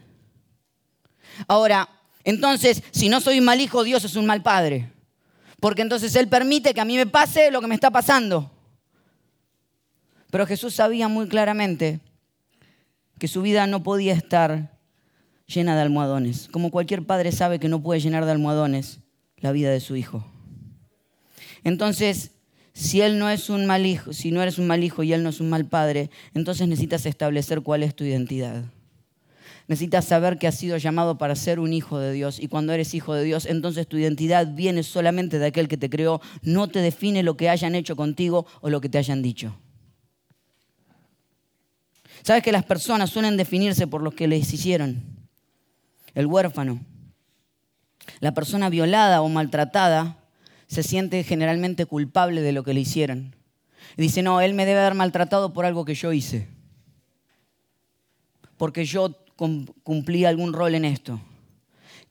Ahora, 1.47 1.89
entonces, 2.23 2.83
si 2.91 3.09
no 3.09 3.21
soy 3.21 3.39
un 3.39 3.45
mal 3.45 3.61
hijo, 3.61 3.83
Dios 3.83 4.03
es 4.03 4.15
un 4.15 4.25
mal 4.25 4.41
padre. 4.41 4.91
Porque 5.59 5.81
entonces 5.81 6.15
Él 6.15 6.27
permite 6.27 6.73
que 6.73 6.81
a 6.81 6.85
mí 6.85 6.97
me 6.97 7.05
pase 7.05 7.51
lo 7.51 7.61
que 7.61 7.67
me 7.67 7.75
está 7.75 7.91
pasando. 7.91 8.51
Pero 10.31 10.47
Jesús 10.47 10.73
sabía 10.73 11.07
muy 11.07 11.27
claramente 11.27 11.99
que 13.19 13.27
su 13.27 13.41
vida 13.41 13.67
no 13.67 13.83
podía 13.83 14.13
estar 14.13 14.71
llena 15.45 15.75
de 15.75 15.81
almohadones. 15.81 16.47
Como 16.51 16.71
cualquier 16.71 17.05
padre 17.05 17.31
sabe 17.31 17.59
que 17.59 17.69
no 17.69 17.83
puede 17.83 17.99
llenar 17.99 18.25
de 18.25 18.31
almohadones 18.31 18.99
la 19.37 19.51
vida 19.51 19.69
de 19.69 19.79
su 19.79 19.95
hijo. 19.95 20.25
Entonces, 21.63 22.31
si 22.73 23.01
él 23.01 23.19
no 23.19 23.29
es 23.29 23.49
un 23.49 23.65
mal 23.65 23.85
hijo, 23.85 24.13
si 24.13 24.31
no 24.31 24.41
eres 24.41 24.57
un 24.57 24.67
mal 24.67 24.83
hijo 24.83 25.03
y 25.03 25.13
él 25.13 25.23
no 25.23 25.29
es 25.29 25.39
un 25.39 25.49
mal 25.49 25.65
padre, 25.65 26.09
entonces 26.33 26.67
necesitas 26.67 27.05
establecer 27.05 27.61
cuál 27.61 27.83
es 27.83 27.95
tu 27.95 28.03
identidad. 28.03 28.63
Necesitas 29.67 30.05
saber 30.05 30.37
que 30.37 30.47
has 30.47 30.57
sido 30.57 30.77
llamado 30.77 31.17
para 31.17 31.35
ser 31.35 31.59
un 31.59 31.73
hijo 31.73 31.99
de 31.99 32.11
Dios 32.13 32.39
y 32.39 32.47
cuando 32.47 32.73
eres 32.73 32.93
hijo 32.93 33.13
de 33.13 33.23
Dios, 33.23 33.45
entonces 33.45 33.87
tu 33.87 33.97
identidad 33.97 34.47
viene 34.53 34.83
solamente 34.83 35.39
de 35.39 35.45
aquel 35.45 35.67
que 35.67 35.77
te 35.77 35.89
creó, 35.89 36.21
no 36.41 36.67
te 36.67 36.79
define 36.79 37.23
lo 37.23 37.37
que 37.37 37.49
hayan 37.49 37.75
hecho 37.75 37.95
contigo 37.95 38.45
o 38.61 38.69
lo 38.69 38.81
que 38.81 38.89
te 38.89 38.97
hayan 38.97 39.21
dicho. 39.21 39.55
¿Sabes 42.23 42.43
que 42.43 42.51
las 42.51 42.65
personas 42.65 43.09
suelen 43.09 43.37
definirse 43.37 43.87
por 43.87 44.01
lo 44.01 44.11
que 44.11 44.27
les 44.27 44.51
hicieron? 44.53 45.03
El 46.13 46.25
huérfano, 46.25 46.81
la 48.19 48.33
persona 48.33 48.69
violada 48.69 49.21
o 49.21 49.29
maltratada 49.29 50.20
se 50.71 50.83
siente 50.83 51.21
generalmente 51.25 51.85
culpable 51.85 52.41
de 52.41 52.53
lo 52.53 52.63
que 52.63 52.73
le 52.73 52.79
hicieron. 52.79 53.35
dice, 53.97 54.21
no, 54.21 54.39
él 54.39 54.53
me 54.53 54.65
debe 54.65 54.79
haber 54.79 54.93
maltratado 54.93 55.51
por 55.51 55.65
algo 55.65 55.83
que 55.83 55.95
yo 55.95 56.13
hice. 56.13 56.47
porque 58.55 58.85
yo 58.85 59.13
cumplí 59.83 60.23
algún 60.23 60.53
rol 60.53 60.75
en 60.75 60.85
esto. 60.85 61.19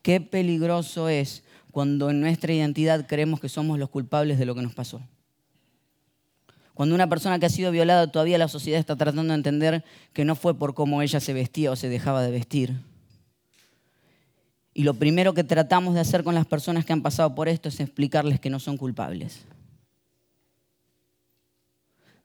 Qué 0.03 0.21
peligroso 0.21 1.09
es 1.09 1.43
cuando 1.71 2.11
en 2.11 2.21
nuestra 2.21 2.53
identidad 2.53 3.07
creemos 3.07 3.41
que 3.41 3.49
somos 3.49 3.79
los 3.79 3.89
culpables 3.89 4.39
de 4.39 4.45
lo 4.45 4.55
que 4.55 4.63
nos 4.63 4.75
pasó. 4.75 5.01
Cuando 6.75 6.95
una 6.95 7.09
persona 7.09 7.39
que 7.39 7.47
ha 7.47 7.51
sido 7.51 7.71
violada 7.71 8.13
todavía 8.13 8.37
la 8.37 8.49
sociedad 8.49 8.81
está 8.81 8.97
tratando 8.97 9.33
de 9.33 9.37
entender 9.37 9.85
que 10.13 10.27
no 10.27 10.35
fue 10.35 10.59
por 10.59 10.75
cómo 10.75 11.01
ella 11.01 11.21
se 11.21 11.33
vestía 11.33 11.71
o 11.71 11.77
se 11.77 11.89
dejaba 11.89 12.21
de 12.21 12.31
vestir. 12.31 12.90
Y 14.81 14.83
lo 14.83 14.95
primero 14.95 15.35
que 15.35 15.45
tratamos 15.45 15.93
de 15.93 16.01
hacer 16.01 16.25
con 16.25 16.35
las 16.35 16.47
personas 16.47 16.87
que 16.87 16.95
han 16.95 17.03
pasado 17.03 17.35
por 17.35 17.51
esto 17.51 17.69
es 17.69 17.81
explicarles 17.81 18.41
que 18.41 18.49
no 18.49 18.59
son 18.59 18.79
culpables. 18.79 19.41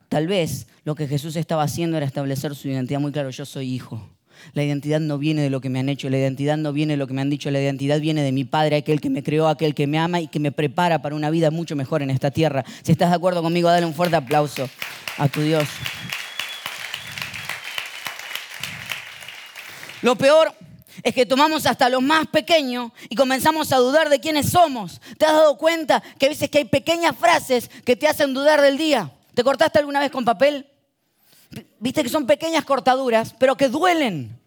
Tal 0.07 0.25
vez 0.27 0.65
lo 0.85 0.95
que 0.95 1.05
Jesús 1.05 1.35
estaba 1.35 1.63
haciendo 1.63 1.97
era 1.97 2.05
establecer 2.05 2.55
su 2.55 2.69
identidad 2.69 3.01
muy 3.01 3.11
claro, 3.11 3.29
yo 3.29 3.43
soy 3.43 3.73
hijo. 3.73 4.09
La 4.53 4.63
identidad 4.63 5.01
no 5.01 5.17
viene 5.17 5.41
de 5.41 5.49
lo 5.49 5.59
que 5.59 5.67
me 5.67 5.79
han 5.79 5.89
hecho, 5.89 6.09
la 6.09 6.17
identidad 6.17 6.55
no 6.55 6.71
viene 6.71 6.93
de 6.93 6.97
lo 6.97 7.07
que 7.07 7.13
me 7.13 7.19
han 7.19 7.29
dicho, 7.29 7.51
la 7.51 7.59
identidad 7.59 7.99
viene 7.99 8.23
de 8.23 8.31
mi 8.31 8.45
Padre, 8.45 8.77
aquel 8.77 9.01
que 9.01 9.09
me 9.09 9.21
creó, 9.21 9.49
aquel 9.49 9.75
que 9.75 9.85
me 9.85 9.99
ama 9.99 10.21
y 10.21 10.29
que 10.29 10.39
me 10.39 10.53
prepara 10.53 11.01
para 11.01 11.13
una 11.13 11.29
vida 11.31 11.51
mucho 11.51 11.75
mejor 11.75 12.03
en 12.03 12.09
esta 12.09 12.31
tierra. 12.31 12.63
Si 12.83 12.93
estás 12.93 13.09
de 13.09 13.17
acuerdo 13.17 13.43
conmigo, 13.43 13.67
dale 13.67 13.85
un 13.85 13.93
fuerte 13.93 14.15
aplauso 14.15 14.69
a 15.17 15.27
tu 15.27 15.41
Dios. 15.41 15.67
Lo 20.01 20.15
peor 20.15 20.55
es 21.03 21.13
que 21.13 21.25
tomamos 21.25 21.65
hasta 21.65 21.89
lo 21.89 22.01
más 22.01 22.27
pequeño 22.27 22.93
y 23.09 23.15
comenzamos 23.15 23.71
a 23.71 23.77
dudar 23.77 24.09
de 24.09 24.19
quiénes 24.19 24.49
somos. 24.49 25.01
¿Te 25.17 25.25
has 25.25 25.33
dado 25.33 25.57
cuenta 25.57 26.01
que 26.17 26.27
a 26.27 26.29
veces 26.29 26.49
que 26.49 26.59
hay 26.59 26.65
pequeñas 26.65 27.15
frases 27.15 27.69
que 27.83 27.95
te 27.95 28.07
hacen 28.07 28.33
dudar 28.33 28.61
del 28.61 28.77
día? 28.77 29.11
¿Te 29.33 29.43
cortaste 29.43 29.79
alguna 29.79 29.99
vez 29.99 30.11
con 30.11 30.25
papel? 30.25 30.67
Viste 31.79 32.03
que 32.03 32.09
son 32.09 32.25
pequeñas 32.25 32.65
cortaduras, 32.65 33.35
pero 33.37 33.55
que 33.55 33.69
duelen. 33.69 34.39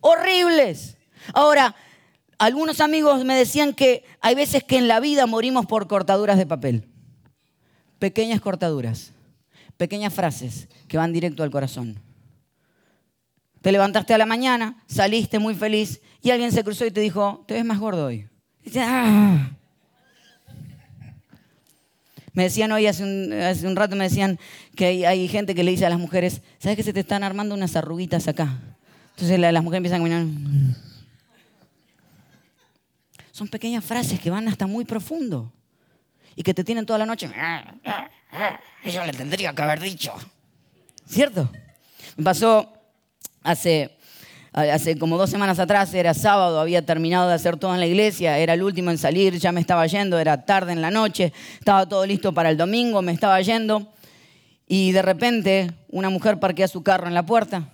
Horribles. 0.00 0.96
Ahora, 1.32 1.74
algunos 2.38 2.80
amigos 2.80 3.24
me 3.24 3.36
decían 3.36 3.72
que 3.72 4.04
hay 4.20 4.34
veces 4.34 4.64
que 4.64 4.76
en 4.76 4.88
la 4.88 5.00
vida 5.00 5.26
morimos 5.26 5.66
por 5.66 5.86
cortaduras 5.86 6.38
de 6.38 6.46
papel. 6.46 6.88
Pequeñas 7.98 8.40
cortaduras, 8.40 9.12
pequeñas 9.76 10.12
frases 10.12 10.68
que 10.88 10.96
van 10.96 11.12
directo 11.12 11.44
al 11.44 11.50
corazón. 11.50 12.00
Te 13.62 13.70
levantaste 13.70 14.12
a 14.12 14.18
la 14.18 14.26
mañana, 14.26 14.74
saliste 14.88 15.38
muy 15.38 15.54
feliz 15.54 16.00
y 16.20 16.30
alguien 16.30 16.50
se 16.50 16.64
cruzó 16.64 16.84
y 16.84 16.90
te 16.90 17.00
dijo, 17.00 17.44
te 17.46 17.54
ves 17.54 17.64
más 17.64 17.78
gordo 17.78 18.06
hoy. 18.06 18.28
Ah". 18.76 19.50
Me 22.32 22.44
decían 22.44 22.72
hoy, 22.72 22.86
hace 22.86 23.04
un, 23.04 23.76
rato 23.76 23.94
me 23.94 24.04
decían 24.04 24.38
que 24.74 25.06
hay, 25.06 25.28
gente 25.28 25.54
que 25.54 25.62
le 25.62 25.70
dice 25.70 25.86
a 25.86 25.90
las 25.90 25.98
mujeres, 25.98 26.42
¿sabes 26.58 26.76
que 26.76 26.82
se 26.82 26.92
te 26.92 27.00
están 27.00 27.22
armando 27.22 27.54
unas 27.54 27.76
arruguitas 27.76 28.26
acá? 28.26 28.58
Entonces 29.10 29.38
las 29.38 29.62
mujeres 29.62 29.78
empiezan 29.78 30.00
a 30.00 30.08
caminar. 30.08 30.76
Son 33.30 33.48
pequeñas 33.48 33.84
frases 33.84 34.18
que 34.18 34.30
van 34.30 34.48
hasta 34.48 34.66
muy 34.66 34.84
profundo 34.84 35.52
y 36.34 36.42
que 36.42 36.52
te 36.52 36.64
tienen 36.64 36.84
toda 36.84 36.98
la 36.98 37.06
noche. 37.06 37.30
Eso 38.82 39.06
le 39.06 39.12
tendría 39.12 39.54
que 39.54 39.62
haber 39.62 39.80
dicho. 39.80 40.14
¿Cierto? 41.06 41.50
Me 42.16 42.24
pasó 42.24 42.81
hace 43.42 43.90
como 44.98 45.18
dos 45.18 45.30
semanas 45.30 45.58
atrás, 45.58 45.92
era 45.94 46.14
sábado, 46.14 46.60
había 46.60 46.84
terminado 46.84 47.28
de 47.28 47.34
hacer 47.34 47.56
todo 47.56 47.74
en 47.74 47.80
la 47.80 47.86
iglesia, 47.86 48.38
era 48.38 48.54
el 48.54 48.62
último 48.62 48.90
en 48.90 48.98
salir, 48.98 49.38
ya 49.38 49.52
me 49.52 49.60
estaba 49.60 49.86
yendo, 49.86 50.18
era 50.18 50.44
tarde 50.44 50.72
en 50.72 50.80
la 50.80 50.90
noche, 50.90 51.32
estaba 51.58 51.88
todo 51.88 52.04
listo 52.06 52.32
para 52.32 52.50
el 52.50 52.56
domingo, 52.56 53.02
me 53.02 53.12
estaba 53.12 53.40
yendo 53.40 53.92
y 54.66 54.92
de 54.92 55.02
repente 55.02 55.70
una 55.88 56.10
mujer 56.10 56.38
parquea 56.38 56.68
su 56.68 56.82
carro 56.82 57.06
en 57.06 57.14
la 57.14 57.26
puerta. 57.26 57.68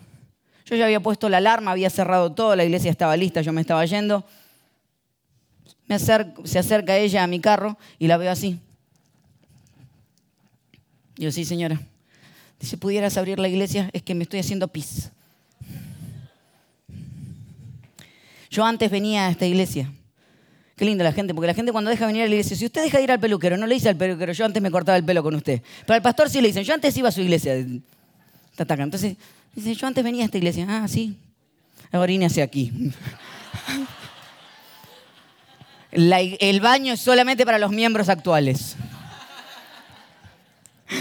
Yo 0.65 0.77
ya 0.77 0.85
había 0.85 1.01
puesto 1.01 1.29
la 1.29 1.39
alarma, 1.39 1.71
había 1.71 1.91
cerrado 1.91 2.33
todo, 2.33 2.55
la 2.55 2.65
iglesia 2.65 2.91
estaba 2.91 3.17
lista, 3.17 3.41
yo 3.41 3.53
me 3.53 3.61
estaba 3.61 3.85
yendo. 3.87 4.25
Se 6.45 6.59
acerca 6.59 6.99
ella 6.99 7.23
a 7.23 7.27
mi 7.27 7.41
carro 7.41 7.79
y 7.99 8.07
la 8.07 8.19
veo 8.19 8.31
así. 8.31 8.61
Yo, 11.17 11.33
sí, 11.33 11.47
señora. 11.47 11.81
Dice, 12.61 12.77
¿pudieras 12.77 13.17
abrir 13.17 13.39
la 13.39 13.49
iglesia? 13.49 13.89
Es 13.95 14.03
que 14.03 14.15
me 14.15 14.25
estoy 14.25 14.41
haciendo 14.41 14.69
pis. 14.69 15.11
Yo 18.51 18.65
antes 18.65 18.91
venía 18.91 19.27
a 19.27 19.31
esta 19.31 19.47
iglesia. 19.47 19.93
Qué 20.77 20.85
linda 20.85 21.03
la 21.03 21.13
gente, 21.13 21.35
porque 21.35 21.49
la 21.49 21.55
gente 21.55 21.73
cuando 21.73 21.91
deja 21.91 22.07
venir 22.07 22.23
a 22.23 22.27
la 22.27 22.31
iglesia, 22.31 22.57
si 22.57 22.65
usted 22.65 22.83
deja 22.83 22.99
de 22.99 23.05
ir 23.05 23.11
al 23.11 23.19
peluquero, 23.19 23.57
no 23.57 23.67
le 23.67 23.75
dice 23.75 23.89
al 23.89 23.97
peluquero, 23.97 24.33
yo 24.33 24.45
antes 24.45 24.63
me 24.63 24.71
cortaba 24.71 24.97
el 24.97 25.05
pelo 25.05 25.23
con 25.23 25.35
usted. 25.35 25.61
Pero 25.85 25.95
al 25.95 26.03
pastor 26.03 26.31
sí 26.31 26.41
le 26.41 26.49
dicen, 26.49 26.63
yo 26.63 26.73
antes 26.73 26.97
iba 26.97 27.09
a 27.09 27.13
su 27.13 27.21
iglesia. 27.21 27.55
Entonces, 28.57 29.17
dice, 29.55 29.75
yo 29.75 29.87
antes 29.87 30.05
venía 30.05 30.23
a 30.23 30.27
esta 30.27 30.39
iglesia. 30.39 30.67
Ah, 30.69 30.87
sí. 30.87 31.17
Ahora 31.91 32.13
hacia 32.27 32.45
aquí. 32.45 32.93
el 35.91 36.61
baño 36.61 36.93
es 36.93 37.01
solamente 37.01 37.45
para 37.45 37.59
los 37.59 37.71
miembros 37.71 38.09
actuales. 38.09 38.77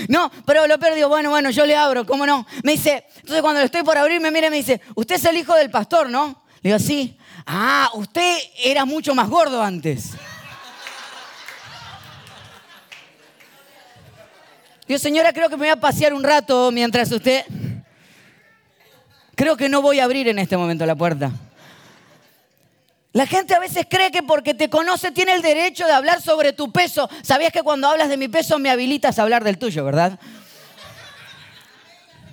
No, 0.08 0.32
pero 0.46 0.68
lo 0.68 0.80
perdió. 0.80 1.08
Bueno, 1.10 1.30
bueno, 1.30 1.50
yo 1.50 1.66
le 1.66 1.76
abro, 1.76 2.06
¿cómo 2.06 2.26
no? 2.26 2.46
Me 2.64 2.74
dice, 2.74 3.06
entonces 3.18 3.42
cuando 3.42 3.60
lo 3.60 3.66
estoy 3.66 3.84
por 3.84 3.98
abrir, 3.98 4.20
me 4.20 4.32
mira 4.32 4.48
y 4.48 4.50
me 4.50 4.58
dice, 4.58 4.82
usted 4.96 5.16
es 5.16 5.26
el 5.26 5.38
hijo 5.38 5.56
del 5.56 5.70
pastor, 5.70 6.10
¿no? 6.10 6.44
Le 6.62 6.72
digo, 6.72 6.80
sí. 6.80 7.17
Ah, 7.50 7.90
usted 7.94 8.40
era 8.62 8.84
mucho 8.84 9.16
más 9.16 9.30
gordo 9.30 9.64
antes. 9.64 10.12
Dios, 14.86 15.02
señora, 15.02 15.32
creo 15.32 15.50
que 15.50 15.56
me 15.56 15.62
voy 15.62 15.70
a 15.70 15.80
pasear 15.80 16.14
un 16.14 16.24
rato 16.24 16.72
mientras 16.72 17.10
usted... 17.12 17.46
Creo 19.34 19.56
que 19.56 19.70
no 19.70 19.82
voy 19.82 20.00
a 20.00 20.04
abrir 20.04 20.28
en 20.28 20.40
este 20.40 20.58
momento 20.58 20.86
la 20.86 20.96
puerta. 20.96 21.32
La 23.14 23.28
gente 23.28 23.54
a 23.54 23.60
veces 23.60 23.86
cree 23.90 24.12
que 24.12 24.24
porque 24.24 24.54
te 24.54 24.70
conoce 24.70 25.12
tiene 25.12 25.34
el 25.34 25.42
derecho 25.42 25.86
de 25.86 25.94
hablar 25.94 26.22
sobre 26.22 26.54
tu 26.54 26.72
peso. 26.72 27.10
¿Sabías 27.22 27.54
que 27.54 27.62
cuando 27.62 27.88
hablas 27.88 28.10
de 28.10 28.18
mi 28.18 28.28
peso 28.28 28.60
me 28.60 28.72
habilitas 28.72 29.20
a 29.20 29.22
hablar 29.22 29.44
del 29.44 29.58
tuyo, 29.58 29.86
verdad? 29.86 30.20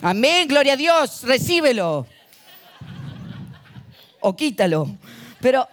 Amén, 0.03 0.49
gloria 0.49 0.73
a 0.73 0.77
Dios, 0.77 1.23
recíbelo. 1.23 2.07
O 4.27 4.35
quítalo. 4.35 4.89
Pero, 5.39 5.69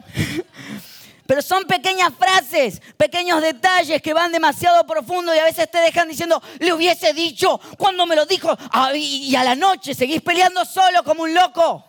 pero 1.25 1.41
son 1.41 1.63
pequeñas 1.63 2.12
frases, 2.20 2.81
pequeños 2.98 3.41
detalles 3.41 4.01
que 4.01 4.13
van 4.13 4.34
demasiado 4.34 4.86
profundo 4.86 5.34
y 5.34 5.39
a 5.39 5.46
veces 5.46 5.72
te 5.72 5.77
dejan 5.77 6.10
diciendo, 6.10 6.43
le 6.60 6.74
hubiese 6.74 7.13
dicho 7.13 7.58
cuando 7.77 8.05
me 8.05 8.13
lo 8.13 8.25
dijo, 8.25 8.50
ah, 8.72 8.91
y 8.93 9.34
a 9.38 9.46
la 9.46 9.55
noche 9.55 9.93
seguís 9.93 10.22
peleando 10.22 10.65
solo 10.65 11.01
como 11.05 11.24
un 11.24 11.34
loco. 11.34 11.86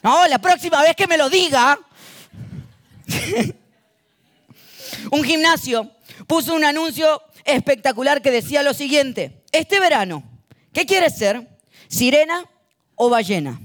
No, 0.00 0.28
la 0.28 0.38
próxima 0.38 0.80
vez 0.82 0.94
que 0.94 1.08
me 1.08 1.16
lo 1.16 1.28
diga. 1.28 1.76
un 5.10 5.24
gimnasio 5.24 5.90
puso 6.28 6.54
un 6.54 6.64
anuncio 6.64 7.20
espectacular 7.44 8.22
que 8.22 8.30
decía 8.30 8.62
lo 8.62 8.74
siguiente, 8.74 9.42
este 9.50 9.80
verano, 9.80 10.22
¿qué 10.72 10.86
quieres 10.86 11.18
ser? 11.18 11.48
¿Sirena 11.88 12.44
o 12.94 13.10
ballena? 13.10 13.60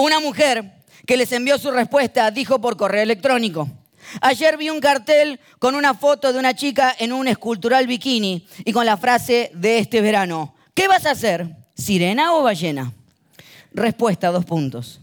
Una 0.00 0.20
mujer 0.20 0.84
que 1.08 1.16
les 1.16 1.32
envió 1.32 1.58
su 1.58 1.72
respuesta 1.72 2.30
dijo 2.30 2.60
por 2.60 2.76
correo 2.76 3.02
electrónico, 3.02 3.68
ayer 4.20 4.56
vi 4.56 4.70
un 4.70 4.78
cartel 4.78 5.40
con 5.58 5.74
una 5.74 5.92
foto 5.92 6.32
de 6.32 6.38
una 6.38 6.54
chica 6.54 6.94
en 7.00 7.12
un 7.12 7.26
escultural 7.26 7.88
bikini 7.88 8.46
y 8.64 8.72
con 8.72 8.86
la 8.86 8.96
frase 8.96 9.50
de 9.54 9.80
este 9.80 10.00
verano, 10.00 10.54
¿qué 10.72 10.86
vas 10.86 11.04
a 11.04 11.10
hacer? 11.10 11.48
¿Sirena 11.74 12.32
o 12.34 12.44
ballena? 12.44 12.92
Respuesta, 13.72 14.28
dos 14.28 14.44
puntos. 14.44 15.00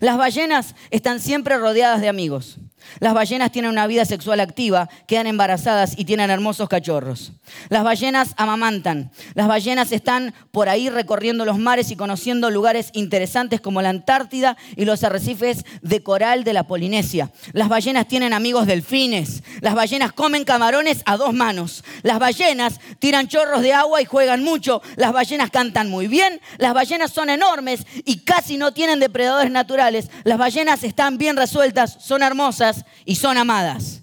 Las 0.00 0.16
ballenas 0.16 0.74
están 0.90 1.20
siempre 1.20 1.58
rodeadas 1.58 2.00
de 2.00 2.08
amigos. 2.08 2.56
Las 2.98 3.14
ballenas 3.14 3.52
tienen 3.52 3.70
una 3.70 3.86
vida 3.86 4.04
sexual 4.04 4.40
activa, 4.40 4.88
quedan 5.06 5.26
embarazadas 5.26 5.94
y 5.96 6.04
tienen 6.04 6.30
hermosos 6.30 6.68
cachorros. 6.68 7.32
Las 7.68 7.84
ballenas 7.84 8.34
amamantan. 8.36 9.10
Las 9.34 9.48
ballenas 9.48 9.92
están 9.92 10.34
por 10.50 10.68
ahí 10.68 10.90
recorriendo 10.90 11.44
los 11.44 11.58
mares 11.58 11.90
y 11.90 11.96
conociendo 11.96 12.50
lugares 12.50 12.90
interesantes 12.92 13.60
como 13.60 13.82
la 13.82 13.90
Antártida 13.90 14.56
y 14.76 14.84
los 14.84 15.04
arrecifes 15.04 15.64
de 15.82 16.02
coral 16.02 16.44
de 16.44 16.52
la 16.52 16.64
Polinesia. 16.64 17.30
Las 17.52 17.68
ballenas 17.68 18.08
tienen 18.08 18.32
amigos 18.32 18.66
delfines. 18.66 19.42
Las 19.60 19.74
ballenas 19.74 20.12
comen 20.12 20.44
camarones 20.44 21.02
a 21.06 21.16
dos 21.16 21.32
manos. 21.32 21.84
Las 22.02 22.18
ballenas 22.18 22.80
tiran 22.98 23.28
chorros 23.28 23.62
de 23.62 23.72
agua 23.72 24.00
y 24.02 24.04
juegan 24.04 24.42
mucho. 24.42 24.82
Las 24.96 25.12
ballenas 25.12 25.50
cantan 25.50 25.88
muy 25.88 26.06
bien. 26.06 26.40
Las 26.58 26.74
ballenas 26.74 27.10
son 27.12 27.30
enormes 27.30 27.86
y 28.04 28.20
casi 28.20 28.56
no 28.56 28.72
tienen 28.72 29.00
depredadores 29.00 29.50
naturales. 29.50 30.10
Las 30.24 30.38
ballenas 30.38 30.84
están 30.84 31.18
bien 31.18 31.36
resueltas, 31.36 31.96
son 32.00 32.22
hermosas 32.22 32.79
y 33.04 33.16
son 33.16 33.38
amadas. 33.38 34.02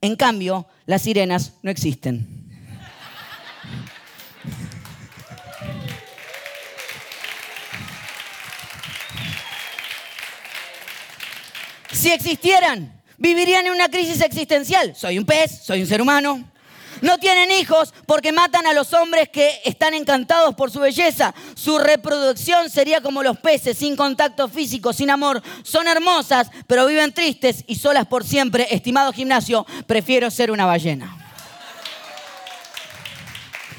En 0.00 0.16
cambio, 0.16 0.66
las 0.86 1.02
sirenas 1.02 1.54
no 1.62 1.70
existen. 1.70 2.36
Si 11.92 12.12
existieran, 12.12 13.02
vivirían 13.16 13.66
en 13.66 13.72
una 13.72 13.88
crisis 13.88 14.20
existencial. 14.20 14.94
Soy 14.94 15.18
un 15.18 15.24
pez, 15.24 15.62
soy 15.64 15.80
un 15.80 15.86
ser 15.86 16.02
humano. 16.02 16.44
No 17.00 17.18
tienen 17.18 17.50
hijos 17.50 17.92
porque 18.06 18.32
matan 18.32 18.66
a 18.66 18.72
los 18.72 18.92
hombres 18.92 19.28
que 19.28 19.60
están 19.64 19.94
encantados 19.94 20.54
por 20.54 20.70
su 20.70 20.80
belleza. 20.80 21.34
Su 21.54 21.78
reproducción 21.78 22.70
sería 22.70 23.00
como 23.00 23.22
los 23.22 23.38
peces, 23.38 23.78
sin 23.78 23.96
contacto 23.96 24.48
físico, 24.48 24.92
sin 24.92 25.10
amor. 25.10 25.42
Son 25.62 25.86
hermosas, 25.86 26.50
pero 26.66 26.86
viven 26.86 27.12
tristes 27.12 27.64
y 27.66 27.76
solas 27.76 28.06
por 28.06 28.24
siempre. 28.24 28.66
Estimado 28.70 29.12
gimnasio, 29.12 29.66
prefiero 29.86 30.30
ser 30.30 30.50
una 30.50 30.66
ballena. 30.66 31.16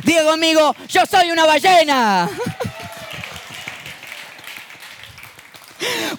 Diga 0.04 0.24
conmigo, 0.24 0.76
yo 0.88 1.06
soy 1.06 1.32
una 1.32 1.46
ballena. 1.46 2.30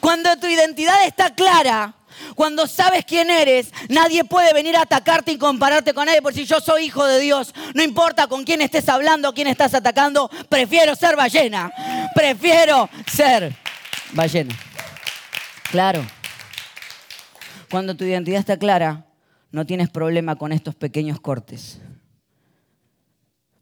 Cuando 0.00 0.36
tu 0.38 0.46
identidad 0.46 1.04
está 1.06 1.34
clara, 1.34 1.94
cuando 2.38 2.68
sabes 2.68 3.04
quién 3.04 3.30
eres, 3.30 3.72
nadie 3.88 4.22
puede 4.22 4.54
venir 4.54 4.76
a 4.76 4.82
atacarte 4.82 5.32
y 5.32 5.38
compararte 5.38 5.92
con 5.92 6.06
nadie. 6.06 6.22
Por 6.22 6.32
si 6.32 6.44
yo 6.44 6.60
soy 6.60 6.84
hijo 6.84 7.04
de 7.04 7.18
Dios, 7.18 7.52
no 7.74 7.82
importa 7.82 8.28
con 8.28 8.44
quién 8.44 8.62
estés 8.62 8.88
hablando, 8.88 9.34
quién 9.34 9.48
estás 9.48 9.74
atacando, 9.74 10.30
prefiero 10.48 10.94
ser 10.94 11.16
ballena. 11.16 11.72
Prefiero 12.14 12.88
ser 13.12 13.56
ballena. 14.12 14.56
Claro. 15.72 16.06
Cuando 17.72 17.96
tu 17.96 18.04
identidad 18.04 18.38
está 18.38 18.56
clara, 18.56 19.04
no 19.50 19.66
tienes 19.66 19.90
problema 19.90 20.36
con 20.36 20.52
estos 20.52 20.76
pequeños 20.76 21.18
cortes. 21.18 21.80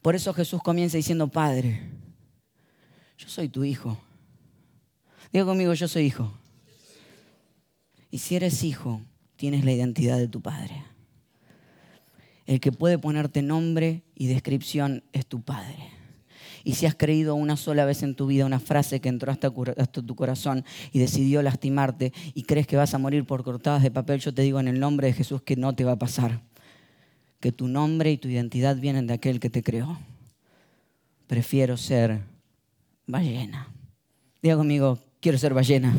Por 0.03 0.15
eso 0.15 0.35
Jesús 0.35 0.63
comienza 0.63 0.99
diciendo, 0.99 1.29
Padre, 1.29 1.81
yo 3.17 3.27
soy 3.31 3.49
tu 3.49 3.65
hijo. 3.65 3.97
Diga 5.33 5.47
conmigo, 5.47 5.73
yo 5.73 5.89
soy 5.89 6.05
hijo. 6.05 6.31
Y 8.11 8.19
si 8.19 8.37
eres 8.37 8.63
hijo, 8.65 9.01
tienes 9.37 9.65
la 9.65 9.73
identidad 9.73 10.19
de 10.19 10.29
tu 10.29 10.41
padre. 10.41 10.85
El 12.47 12.61
que 12.61 12.73
puede 12.73 12.99
ponerte 12.99 13.43
nombre 13.43 14.03
y 14.15 14.29
descripción 14.29 15.03
es 15.13 15.27
tu 15.27 15.43
padre. 15.43 15.77
Y 16.63 16.75
si 16.75 16.87
has 16.87 16.97
creído 16.97 17.37
una 17.37 17.57
sola 17.57 17.85
vez 17.85 18.03
en 18.03 18.17
tu 18.17 18.27
vida 18.27 18.45
una 18.45 18.59
frase 18.59 19.01
que 19.01 19.09
entró 19.09 19.31
hasta, 19.31 19.51
tu 19.51 20.17
corazón 20.17 20.65
y 20.93 20.99
decidió 20.99 21.41
lastimarte 21.43 22.13
y 22.35 22.43
crees 22.43 22.67
que 22.67 22.77
vas 22.77 22.93
a 22.93 22.99
morir 22.99 23.25
por 23.25 23.45
cortadas 23.45 23.85
de 23.85 23.91
papel, 23.93 24.21
yo 24.21 24.35
te 24.35 24.43
digo 24.43 24.59
en 24.59 24.67
el 24.67 24.81
nombre 24.81 25.07
de 25.07 25.13
Jesús 25.13 25.43
que 25.43 25.55
no 25.55 25.75
te 25.75 25.85
va 25.85 25.93
a 25.93 25.99
pasar. 25.99 26.43
Que 27.39 27.53
tu 27.53 27.69
nombre 27.69 28.11
y 28.11 28.19
tu 28.19 28.29
identidad 28.29 28.77
vienen 28.77 29.07
de 29.07 29.15
aquel 29.15 29.39
que 29.39 29.51
te 29.51 29.63
creó. 29.63 29.97
Prefiero 31.29 31.77
ser 31.77 32.23
ballena. 33.07 33.69
Diga 34.43 34.57
conmigo, 34.57 34.99
quiero 35.21 35.39
ser 35.39 35.55
ballena. 35.55 35.97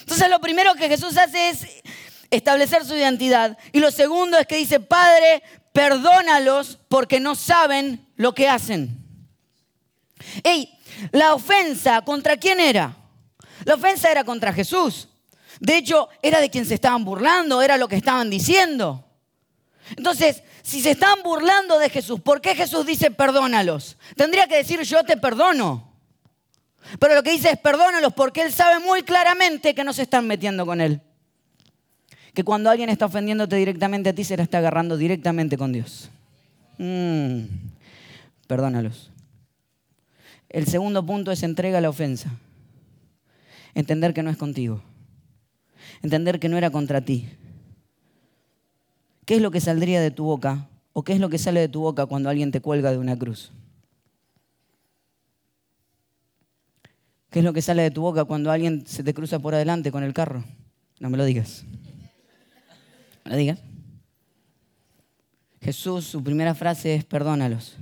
Entonces 0.00 0.30
lo 0.30 0.40
primero 0.40 0.74
que 0.74 0.88
Jesús 0.88 1.16
hace 1.16 1.50
es 1.50 1.66
establecer 2.30 2.84
su 2.84 2.94
identidad. 2.94 3.58
Y 3.72 3.80
lo 3.80 3.90
segundo 3.90 4.38
es 4.38 4.46
que 4.46 4.56
dice, 4.56 4.80
Padre, 4.80 5.42
perdónalos 5.72 6.78
porque 6.88 7.20
no 7.20 7.34
saben 7.34 8.06
lo 8.16 8.34
que 8.34 8.48
hacen. 8.48 8.96
Ey, 10.42 10.70
la 11.12 11.34
ofensa, 11.34 12.02
¿contra 12.02 12.36
quién 12.36 12.60
era? 12.60 12.96
La 13.64 13.74
ofensa 13.74 14.10
era 14.10 14.24
contra 14.24 14.52
Jesús. 14.52 15.08
De 15.60 15.76
hecho, 15.76 16.08
era 16.22 16.40
de 16.40 16.50
quien 16.50 16.66
se 16.66 16.74
estaban 16.74 17.04
burlando, 17.04 17.62
era 17.62 17.76
lo 17.76 17.88
que 17.88 17.96
estaban 17.96 18.30
diciendo. 18.30 19.04
Entonces, 19.96 20.42
si 20.62 20.80
se 20.80 20.92
están 20.92 21.22
burlando 21.22 21.78
de 21.78 21.90
Jesús, 21.90 22.20
¿por 22.20 22.40
qué 22.40 22.54
Jesús 22.54 22.86
dice 22.86 23.10
perdónalos? 23.10 23.96
Tendría 24.16 24.46
que 24.46 24.56
decir 24.56 24.80
yo 24.82 25.04
te 25.04 25.16
perdono. 25.16 25.93
Pero 26.98 27.14
lo 27.14 27.22
que 27.22 27.32
dice 27.32 27.50
es 27.50 27.58
perdónalos 27.58 28.12
porque 28.12 28.42
Él 28.42 28.52
sabe 28.52 28.84
muy 28.84 29.02
claramente 29.02 29.74
que 29.74 29.84
no 29.84 29.92
se 29.92 30.02
están 30.02 30.26
metiendo 30.26 30.66
con 30.66 30.80
Él. 30.80 31.00
Que 32.34 32.44
cuando 32.44 32.70
alguien 32.70 32.88
está 32.88 33.06
ofendiéndote 33.06 33.56
directamente 33.56 34.10
a 34.10 34.14
ti, 34.14 34.24
se 34.24 34.36
la 34.36 34.42
está 34.42 34.58
agarrando 34.58 34.96
directamente 34.96 35.56
con 35.56 35.72
Dios. 35.72 36.10
Mm, 36.78 37.44
perdónalos. 38.46 39.10
El 40.48 40.66
segundo 40.66 41.04
punto 41.04 41.32
es 41.32 41.42
entrega 41.42 41.80
la 41.80 41.88
ofensa. 41.88 42.30
Entender 43.74 44.14
que 44.14 44.22
no 44.22 44.30
es 44.30 44.36
contigo. 44.36 44.82
Entender 46.02 46.38
que 46.38 46.48
no 46.48 46.56
era 46.56 46.70
contra 46.70 47.00
ti. 47.00 47.28
¿Qué 49.24 49.36
es 49.36 49.42
lo 49.42 49.50
que 49.50 49.60
saldría 49.60 50.00
de 50.00 50.10
tu 50.10 50.24
boca? 50.24 50.68
¿O 50.92 51.02
qué 51.02 51.12
es 51.12 51.20
lo 51.20 51.28
que 51.28 51.38
sale 51.38 51.60
de 51.60 51.68
tu 51.68 51.80
boca 51.80 52.06
cuando 52.06 52.30
alguien 52.30 52.52
te 52.52 52.60
cuelga 52.60 52.90
de 52.90 52.98
una 52.98 53.18
cruz? 53.18 53.52
¿Qué 57.34 57.40
es 57.40 57.44
lo 57.44 57.52
que 57.52 57.62
sale 57.62 57.82
de 57.82 57.90
tu 57.90 58.00
boca 58.00 58.24
cuando 58.26 58.52
alguien 58.52 58.86
se 58.86 59.02
te 59.02 59.12
cruza 59.12 59.40
por 59.40 59.56
adelante 59.56 59.90
con 59.90 60.04
el 60.04 60.14
carro? 60.14 60.44
No 61.00 61.10
me 61.10 61.18
lo 61.18 61.24
digas. 61.24 61.64
¿Me 63.24 63.32
lo 63.32 63.36
digas? 63.36 63.58
Jesús, 65.60 66.04
su 66.04 66.22
primera 66.22 66.54
frase 66.54 66.94
es 66.94 67.04
perdónalos. 67.04 67.74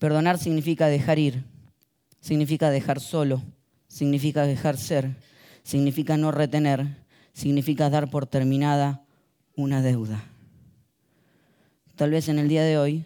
Perdonar 0.00 0.38
significa 0.38 0.88
dejar 0.88 1.20
ir, 1.20 1.44
significa 2.18 2.68
dejar 2.70 2.98
solo, 2.98 3.44
significa 3.86 4.42
dejar 4.42 4.76
ser, 4.76 5.14
significa 5.62 6.16
no 6.16 6.32
retener, 6.32 6.96
significa 7.32 7.90
dar 7.90 8.10
por 8.10 8.26
terminada 8.26 9.04
una 9.54 9.82
deuda. 9.82 10.24
Tal 11.94 12.10
vez 12.10 12.28
en 12.28 12.40
el 12.40 12.48
día 12.48 12.64
de 12.64 12.76
hoy 12.76 13.04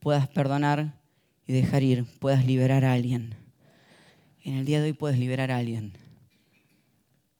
puedas 0.00 0.26
perdonar 0.26 0.98
y 1.46 1.52
dejar 1.52 1.84
ir, 1.84 2.06
puedas 2.18 2.44
liberar 2.44 2.84
a 2.84 2.92
alguien 2.92 3.43
en 4.44 4.54
el 4.54 4.66
día 4.66 4.80
de 4.80 4.88
hoy 4.88 4.92
puedes 4.92 5.18
liberar 5.18 5.50
a 5.50 5.56
alguien, 5.56 5.92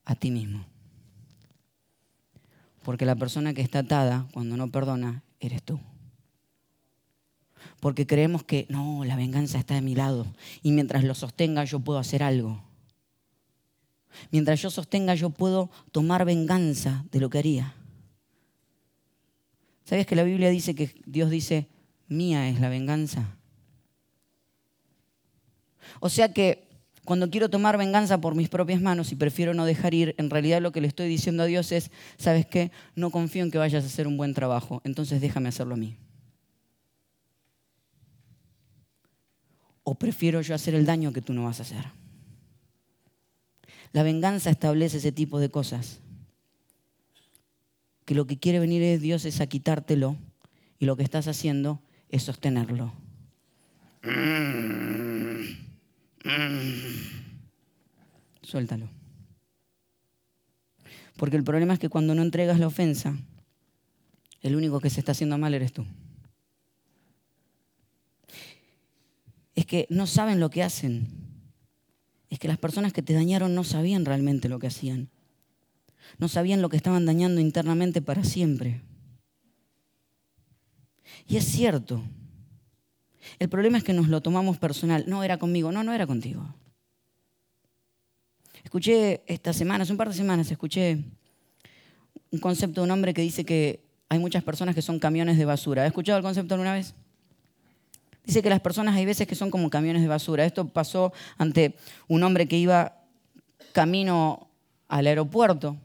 a 0.05 0.15
ti 0.15 0.31
mismo. 0.31 0.65
Porque 2.83 3.05
la 3.05 3.15
persona 3.15 3.55
que 3.55 3.61
está 3.61 3.81
atada 3.81 4.27
cuando 4.33 4.57
no 4.57 4.71
perdona, 4.71 5.23
eres 5.39 5.63
tú. 5.63 5.79
Porque 7.81 8.07
creemos 8.07 8.43
que 8.43 8.67
no, 8.71 9.05
la 9.05 9.17
venganza 9.17 9.59
está 9.59 9.75
de 9.75 9.83
mi 9.83 9.95
lado 9.95 10.27
y 10.63 10.73
mientras 10.73 11.05
lo 11.05 11.15
sostenga 11.15 11.65
yo 11.65 11.81
puedo 11.81 11.99
hacer 11.99 12.23
algo. 12.23 12.63
Mientras 14.31 14.61
yo 14.63 14.71
sostenga 14.71 15.15
yo 15.15 15.31
puedo 15.31 15.71
tomar 15.93 16.25
venganza 16.25 17.05
de 17.11 17.21
lo 17.21 17.29
que 17.29 17.39
haría. 17.39 17.75
¿Sabes 19.85 20.07
que 20.07 20.17
la 20.17 20.23
Biblia 20.23 20.49
dice 20.49 20.75
que 20.75 20.95
Dios 21.05 21.29
dice, 21.29 21.69
mía 22.09 22.49
es 22.49 22.61
la 22.61 22.71
venganza? 22.71 23.37
O 26.01 26.09
sea 26.09 26.33
que 26.33 26.64
cuando 27.05 27.31
quiero 27.31 27.51
tomar 27.51 27.77
venganza 27.77 28.21
por 28.21 28.35
mis 28.35 28.49
propias 28.49 28.81
manos 28.81 29.13
y 29.13 29.17
prefiero 29.17 29.53
no 29.53 29.67
dejar 29.67 29.93
ir, 29.93 30.15
en 30.17 30.31
realidad 30.31 30.63
lo 30.63 30.73
que 30.73 30.81
le 30.81 30.89
estoy 30.89 31.09
diciendo 31.09 31.43
a 31.43 31.47
Dios 31.47 31.71
es, 31.71 31.91
¿sabes 32.17 32.47
qué? 32.47 32.71
No 32.95 33.11
confío 33.11 33.45
en 33.45 33.51
que 33.51 33.59
vayas 33.59 33.85
a 33.85 33.87
hacer 33.87 34.07
un 34.07 34.17
buen 34.17 34.33
trabajo, 34.33 34.81
entonces 34.85 35.21
déjame 35.21 35.51
hacerlo 35.51 35.75
a 35.75 35.79
mí. 35.79 35.99
O 39.83 39.95
prefiero 39.97 40.41
yo 40.41 40.55
hacer 40.55 40.75
el 40.75 40.87
daño 40.87 41.13
que 41.13 41.21
tú 41.21 41.35
no 41.35 41.45
vas 41.45 41.61
a 41.61 41.65
hacer. 41.65 41.85
La 43.93 44.03
venganza 44.03 44.49
establece 44.49 44.97
ese 44.97 45.13
tipo 45.13 45.39
de 45.39 45.51
cosas. 45.51 46.01
Que 48.07 48.15
lo 48.15 48.27
que 48.27 48.39
quiere 48.39 48.59
venir 48.59 48.83
es 48.83 49.03
Dios 49.03 49.27
es 49.27 49.41
a 49.43 49.47
quitártelo 49.47 50.17
y 50.79 50.87
lo 50.87 50.97
que 50.97 51.03
estás 51.03 51.29
haciendo 51.29 51.81
es 52.09 52.23
sostenerlo. 52.23 52.93
Mm. 54.03 55.64
Suéltalo. 58.43 58.89
Porque 61.17 61.37
el 61.37 61.45
problema 61.45 61.75
es 61.75 61.79
que 61.79 61.89
cuando 61.89 62.15
no 62.15 62.23
entregas 62.23 62.59
la 62.59 62.67
ofensa, 62.67 63.17
el 64.43 64.57
único 64.57 64.81
que 64.81 64.91
se 64.91 65.01
está 65.01 65.13
haciendo 65.13 65.39
mal 65.39 65.55
eres 65.55 65.73
tú. 65.73 65.87
Es 69.55 69.67
que 69.67 69.87
no 69.91 70.07
saben 70.07 70.41
lo 70.41 70.51
que 70.51 70.63
hacen. 70.63 71.09
Es 72.29 72.39
que 72.39 72.49
las 72.49 72.59
personas 72.59 72.93
que 72.93 73.03
te 73.03 73.15
dañaron 73.15 73.55
no 73.55 73.63
sabían 73.63 74.05
realmente 74.05 74.49
lo 74.49 74.59
que 74.59 74.67
hacían. 74.67 75.11
No 76.19 76.29
sabían 76.29 76.61
lo 76.61 76.69
que 76.69 76.77
estaban 76.77 77.07
dañando 77.07 77.41
internamente 77.41 78.03
para 78.03 78.25
siempre. 78.25 78.83
Y 81.29 81.37
es 81.37 81.45
cierto. 81.45 82.03
El 83.39 83.49
problema 83.49 83.79
es 83.79 83.85
que 83.85 83.93
nos 83.93 84.09
lo 84.09 84.21
tomamos 84.21 84.59
personal. 84.59 85.05
No 85.07 85.23
era 85.23 85.39
conmigo, 85.39 85.73
no, 85.73 85.83
no 85.83 85.93
era 85.93 86.07
contigo. 86.07 86.47
Escuché 88.63 89.23
esta 89.27 89.53
semana, 89.53 89.83
hace 89.83 89.93
un 89.93 89.99
par 89.99 90.09
de 90.09 90.15
semanas, 90.15 90.51
escuché 90.51 91.05
un 92.31 92.39
concepto 92.41 92.81
de 92.81 92.87
un 92.87 92.91
hombre 92.91 93.15
que 93.15 93.23
dice 93.23 93.45
que 93.45 93.85
hay 94.09 94.19
muchas 94.19 94.43
personas 94.43 94.75
que 94.75 94.83
son 94.83 94.99
camiones 94.99 95.39
de 95.39 95.45
basura. 95.45 95.83
¿Has 95.83 95.89
escuchado 95.89 96.19
el 96.19 96.25
concepto 96.25 96.55
alguna 96.55 96.73
vez? 96.73 96.95
Dice 98.25 98.43
que 98.43 98.49
las 98.49 98.61
personas 98.61 98.97
hay 98.97 99.05
veces 99.05 99.27
que 99.27 99.35
son 99.35 99.51
como 99.51 99.69
camiones 99.69 100.03
de 100.03 100.09
basura. 100.09 100.45
Esto 100.45 100.67
pasó 100.69 101.13
ante 101.37 101.77
un 102.09 102.23
hombre 102.23 102.49
que 102.49 102.57
iba 102.57 103.03
camino 103.73 104.49
al 104.89 105.07
aeropuerto 105.07 105.77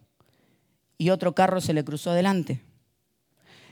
y 0.97 1.09
otro 1.09 1.35
carro 1.35 1.59
se 1.59 1.73
le 1.73 1.83
cruzó 1.83 2.13
delante 2.13 2.61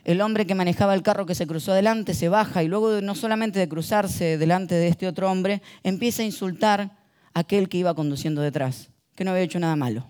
el 0.07 0.21
hombre 0.21 0.47
que 0.47 0.55
manejaba 0.55 0.93
el 0.93 1.03
carro 1.03 1.25
que 1.25 1.35
se 1.35 1.45
cruzó 1.45 1.73
adelante 1.73 2.13
se 2.13 2.29
baja 2.29 2.63
y 2.63 2.69
luego 2.69 3.01
no 3.01 3.13
solamente 3.13 3.59
de 3.59 3.67
cruzarse 3.67 4.37
delante 4.37 4.73
de 4.73 4.87
este 4.87 5.05
otro 5.05 5.29
hombre, 5.29 5.61
empieza 5.83 6.21
a 6.23 6.25
insultar 6.25 6.95
a 7.33 7.39
aquel 7.41 7.67
que 7.67 7.79
iba 7.79 7.93
conduciendo 7.93 8.41
detrás, 8.41 8.89
que 9.15 9.25
no 9.25 9.31
había 9.31 9.43
hecho 9.43 9.59
nada 9.59 9.75
malo. 9.75 10.07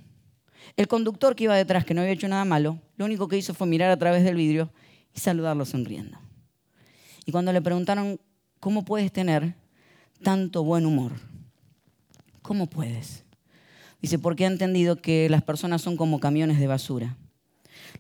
El 0.76 0.88
conductor 0.88 1.36
que 1.36 1.46
iba 1.46 1.56
detrás, 1.56 1.84
que 1.84 1.96
no 1.96 2.02
había 2.02 2.14
hecho 2.14 2.28
nada 2.28 2.46
malo, 2.46 2.80
lo 2.96 3.06
único 3.06 3.28
que 3.28 3.38
hizo 3.40 3.56
fue 3.56 3.66
mirar 3.66 3.90
a 3.90 3.98
través 3.98 4.24
del 4.24 4.36
vidrio 4.36 4.72
y 5.16 5.20
saludarlo 5.20 5.66
sonriendo. 5.66 6.20
Y 7.26 7.32
cuando 7.32 7.52
le 7.52 7.64
preguntaron, 7.64 8.22
¿cómo 8.60 8.86
puedes 8.86 9.12
tener 9.12 9.56
tanto 10.22 10.64
buen 10.64 10.86
humor? 10.86 11.14
¿Cómo 12.44 12.68
puedes? 12.70 13.24
Dice, 14.00 14.20
porque 14.20 14.46
ha 14.46 14.48
entendido 14.48 14.98
que 14.98 15.28
las 15.28 15.42
personas 15.42 15.82
son 15.82 15.98
como 15.98 16.20
camiones 16.20 16.60
de 16.60 16.68
basura. 16.68 17.18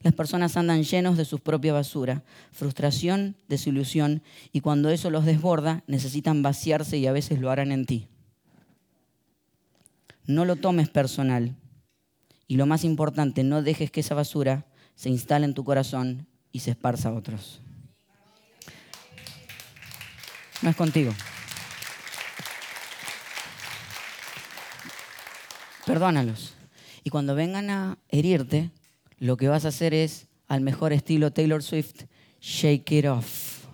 Las 0.03 0.13
personas 0.13 0.57
andan 0.57 0.83
llenos 0.83 1.17
de 1.17 1.25
su 1.25 1.39
propia 1.39 1.73
basura, 1.73 2.23
frustración, 2.51 3.35
desilusión, 3.47 4.21
y 4.51 4.61
cuando 4.61 4.89
eso 4.89 5.09
los 5.09 5.25
desborda, 5.25 5.83
necesitan 5.87 6.43
vaciarse 6.43 6.97
y 6.97 7.07
a 7.07 7.11
veces 7.11 7.39
lo 7.39 7.49
harán 7.49 7.71
en 7.71 7.85
ti. 7.85 8.07
No 10.25 10.45
lo 10.45 10.57
tomes 10.57 10.89
personal. 10.89 11.55
Y 12.47 12.55
lo 12.55 12.65
más 12.65 12.83
importante, 12.83 13.43
no 13.43 13.61
dejes 13.61 13.91
que 13.91 14.01
esa 14.01 14.15
basura 14.15 14.65
se 14.95 15.09
instale 15.09 15.45
en 15.45 15.53
tu 15.53 15.63
corazón 15.63 16.27
y 16.51 16.59
se 16.59 16.71
esparza 16.71 17.09
a 17.09 17.13
otros. 17.13 17.61
No 20.61 20.69
es 20.69 20.75
contigo. 20.75 21.13
Perdónalos. 25.85 26.55
Y 27.03 27.09
cuando 27.09 27.35
vengan 27.35 27.69
a 27.69 27.97
herirte, 28.09 28.71
lo 29.19 29.37
que 29.37 29.47
vas 29.47 29.65
a 29.65 29.69
hacer 29.69 29.93
es, 29.93 30.27
al 30.47 30.61
mejor 30.61 30.93
estilo 30.93 31.31
Taylor 31.31 31.63
Swift, 31.63 32.03
shake 32.41 32.91
it 32.91 33.05
off. 33.05 33.65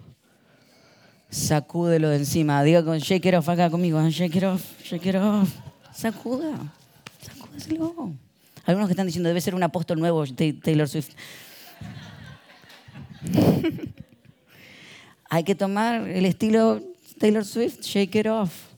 Sacúdelo 1.30 2.10
de 2.10 2.18
encima. 2.18 2.62
Diga 2.64 2.84
con 2.86 3.00
shake 3.00 3.30
it 3.30 3.36
off 3.36 3.50
acá 3.50 3.70
conmigo. 3.70 4.00
Shake 4.10 4.38
it 4.38 4.44
off, 4.44 4.64
shake 4.84 5.10
it 5.10 5.16
off. 5.16 5.50
Sacuda. 5.92 6.72
Sacúdeselo. 7.22 8.14
Algunos 8.66 8.88
que 8.88 8.94
están 8.94 9.08
diciendo, 9.08 9.28
debe 9.28 9.42
ser 9.42 9.56
un 9.56 9.64
apóstol 9.64 10.00
nuevo, 10.00 10.24
Taylor 10.26 10.88
Swift. 10.88 11.12
Hay 15.30 15.44
que 15.44 15.56
tomar 15.56 16.08
el 16.08 16.26
estilo 16.26 16.82
Taylor 17.20 17.44
Swift, 17.44 17.82
shake 17.82 18.16
it 18.20 18.28
off. 18.28 18.73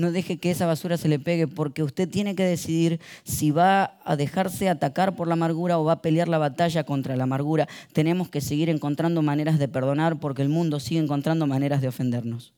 No 0.00 0.12
deje 0.12 0.38
que 0.38 0.50
esa 0.50 0.64
basura 0.64 0.96
se 0.96 1.08
le 1.08 1.18
pegue 1.18 1.46
porque 1.46 1.82
usted 1.82 2.08
tiene 2.08 2.34
que 2.34 2.42
decidir 2.42 3.00
si 3.22 3.50
va 3.50 3.98
a 4.02 4.16
dejarse 4.16 4.70
atacar 4.70 5.14
por 5.14 5.28
la 5.28 5.34
amargura 5.34 5.78
o 5.78 5.84
va 5.84 5.92
a 5.92 6.02
pelear 6.02 6.26
la 6.26 6.38
batalla 6.38 6.84
contra 6.84 7.16
la 7.16 7.24
amargura. 7.24 7.68
Tenemos 7.92 8.30
que 8.30 8.40
seguir 8.40 8.70
encontrando 8.70 9.20
maneras 9.20 9.58
de 9.58 9.68
perdonar 9.68 10.18
porque 10.18 10.40
el 10.40 10.48
mundo 10.48 10.80
sigue 10.80 11.00
encontrando 11.00 11.46
maneras 11.46 11.82
de 11.82 11.88
ofendernos. 11.88 12.54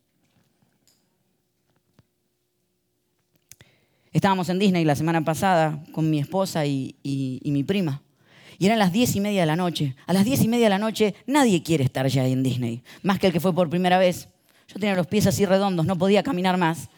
Estábamos 4.12 4.48
en 4.48 4.61
Disney 4.61 4.85
la 4.85 4.94
semana 4.94 5.24
pasada 5.24 5.83
con 5.90 6.09
mi 6.09 6.20
esposa 6.20 6.64
y, 6.64 6.94
mi 7.42 7.64
prima. 7.64 8.02
Y 8.57 8.66
eran 8.66 8.78
las 8.78 8.92
diez 8.92 9.16
y 9.16 9.20
media 9.20 9.40
de 9.40 9.46
la 9.46 9.57
noche. 9.57 9.96
A 10.07 10.12
las 10.12 10.24
diez 10.24 10.42
y 10.42 10.48
media 10.48 10.66
de 10.66 10.70
la 10.70 10.78
noche 10.78 11.16
nadie 11.26 11.61
quiere 11.64 11.83
estar 11.83 12.07
ya 12.07 12.24
en 12.24 12.44
Disney, 12.44 12.85
más 13.02 13.18
que 13.18 13.26
el 13.26 13.33
que 13.33 13.40
fue 13.40 13.52
por 13.52 13.68
primera 13.68 13.98
vez. 13.98 14.28
Yo 14.68 14.78
tenía 14.78 14.94
los 14.94 15.09
pies 15.09 15.26
así 15.26 15.44
redondos, 15.44 15.87
no 15.87 15.98
podía 15.98 16.22
caminar 16.22 16.57
más. 16.57 16.88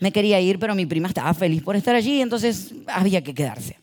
Me 0.00 0.12
quería 0.12 0.40
ir, 0.40 0.58
pero 0.58 0.74
mi 0.74 0.86
prima 0.86 1.08
estaba 1.08 1.32
feliz 1.34 1.62
por 1.62 1.76
estar 1.76 1.94
allí, 1.94 2.20
entonces 2.20 2.74
había 2.86 3.22
que 3.22 3.34
quedarse. 3.34 3.76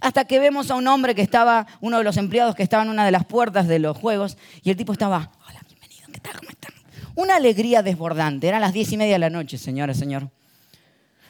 Hasta 0.00 0.24
que 0.24 0.38
vemos 0.38 0.70
a 0.70 0.76
un 0.76 0.86
hombre 0.86 1.14
que 1.14 1.22
estaba, 1.22 1.66
uno 1.80 1.98
de 1.98 2.04
los 2.04 2.16
empleados 2.16 2.54
que 2.54 2.62
estaba 2.62 2.84
en 2.84 2.90
una 2.90 3.04
de 3.04 3.10
las 3.10 3.24
puertas 3.24 3.66
de 3.66 3.78
los 3.78 3.96
juegos, 3.96 4.36
y 4.62 4.70
el 4.70 4.76
tipo 4.76 4.92
estaba, 4.92 5.32
hola, 5.48 5.60
bienvenido, 5.66 6.08
¿qué 6.12 6.20
tal? 6.20 6.36
¿Cómo 6.38 6.50
están? 6.50 6.72
Una 7.16 7.36
alegría 7.36 7.82
desbordante. 7.82 8.46
Eran 8.46 8.60
las 8.60 8.72
diez 8.72 8.92
y 8.92 8.96
media 8.96 9.14
de 9.14 9.18
la 9.18 9.30
noche, 9.30 9.58
señora, 9.58 9.94
señor. 9.94 10.30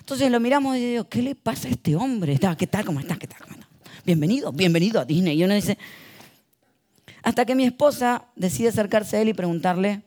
Entonces 0.01 0.31
lo 0.31 0.41
miramos 0.41 0.77
y 0.77 0.81
digo, 0.81 1.09
¿qué 1.09 1.23
le 1.23 1.35
pasa 1.35 1.69
a 1.69 1.71
este 1.71 1.97
hombre? 1.97 2.39
¿Qué 2.59 2.67
tal? 2.67 2.85
¿Cómo 2.85 3.01
está? 3.01 3.17
¿Qué 3.17 3.27
tal? 3.27 3.41
¿Cómo 3.41 3.55
está? 3.55 3.67
Bienvenido, 4.05 4.53
bienvenido 4.53 5.01
a 5.01 5.05
Disney. 5.05 5.41
Y 5.41 5.45
uno 5.45 5.55
dice, 5.55 5.79
hasta 7.23 7.45
que 7.45 7.55
mi 7.55 7.65
esposa 7.65 8.27
decide 8.37 8.69
acercarse 8.69 9.17
a 9.17 9.23
él 9.23 9.29
y 9.29 9.35
preguntarle 9.35 10.03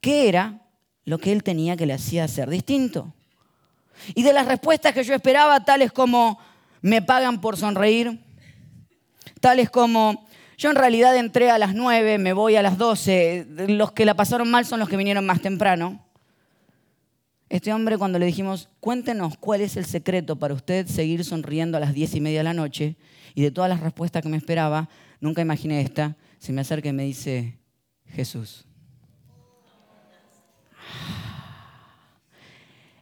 qué 0.00 0.28
era 0.28 0.62
lo 1.04 1.18
que 1.18 1.32
él 1.32 1.42
tenía 1.42 1.76
que 1.76 1.86
le 1.86 1.94
hacía 1.94 2.28
ser 2.28 2.50
distinto. 2.50 3.12
Y 4.14 4.22
de 4.22 4.32
las 4.32 4.46
respuestas 4.46 4.92
que 4.92 5.04
yo 5.04 5.14
esperaba, 5.14 5.64
tales 5.64 5.92
como, 5.92 6.38
me 6.82 7.02
pagan 7.02 7.40
por 7.40 7.56
sonreír, 7.56 8.20
tales 9.40 9.70
como, 9.70 10.26
yo 10.56 10.70
en 10.70 10.76
realidad 10.76 11.16
entré 11.16 11.50
a 11.50 11.58
las 11.58 11.74
9, 11.74 12.18
me 12.18 12.32
voy 12.32 12.56
a 12.56 12.62
las 12.62 12.78
12, 12.78 13.46
los 13.68 13.92
que 13.92 14.04
la 14.04 14.14
pasaron 14.14 14.50
mal 14.50 14.66
son 14.66 14.80
los 14.80 14.88
que 14.88 14.96
vinieron 14.96 15.26
más 15.26 15.40
temprano. 15.40 16.04
Este 17.48 17.72
hombre 17.72 17.98
cuando 17.98 18.18
le 18.18 18.26
dijimos, 18.26 18.68
cuéntenos 18.78 19.36
cuál 19.36 19.60
es 19.60 19.76
el 19.76 19.84
secreto 19.84 20.36
para 20.36 20.54
usted 20.54 20.86
seguir 20.86 21.24
sonriendo 21.24 21.76
a 21.76 21.80
las 21.80 21.94
10 21.94 22.14
y 22.14 22.20
media 22.20 22.40
de 22.40 22.44
la 22.44 22.54
noche, 22.54 22.96
y 23.34 23.42
de 23.42 23.50
todas 23.50 23.70
las 23.70 23.80
respuestas 23.80 24.22
que 24.22 24.28
me 24.28 24.36
esperaba, 24.36 24.88
nunca 25.20 25.42
imaginé 25.42 25.80
esta, 25.80 26.16
se 26.38 26.52
me 26.52 26.60
acerca 26.60 26.88
y 26.88 26.92
me 26.92 27.04
dice, 27.04 27.58
Jesús. 28.06 28.64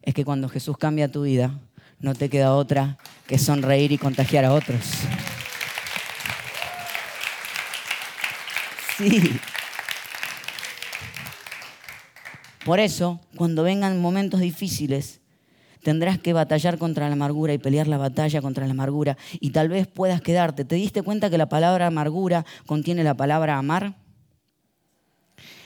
Es 0.09 0.15
que 0.15 0.25
cuando 0.25 0.49
Jesús 0.49 0.79
cambia 0.79 1.13
tu 1.13 1.25
vida, 1.25 1.61
no 2.01 2.15
te 2.15 2.31
queda 2.31 2.55
otra 2.55 2.97
que 3.27 3.37
sonreír 3.37 3.93
y 3.93 3.99
contagiar 3.99 4.47
a 4.47 4.55
otros. 4.55 4.81
Sí. 8.97 9.39
Por 12.65 12.81
eso, 12.81 13.21
cuando 13.37 13.65
vengan 13.65 14.01
momentos 14.01 14.41
difíciles, 14.41 15.21
tendrás 15.83 16.19
que 16.19 16.33
batallar 16.33 16.79
contra 16.79 17.07
la 17.09 17.13
amargura 17.13 17.53
y 17.53 17.59
pelear 17.59 17.87
la 17.87 17.99
batalla 17.99 18.41
contra 18.41 18.65
la 18.65 18.73
amargura. 18.73 19.19
Y 19.41 19.51
tal 19.51 19.69
vez 19.69 19.87
puedas 19.87 20.23
quedarte. 20.23 20.65
¿Te 20.65 20.77
diste 20.77 21.03
cuenta 21.03 21.29
que 21.29 21.37
la 21.37 21.51
palabra 21.51 21.87
amargura 21.87 22.47
contiene 22.65 23.05
la 23.05 23.13
palabra 23.13 23.59
amar? 23.59 23.95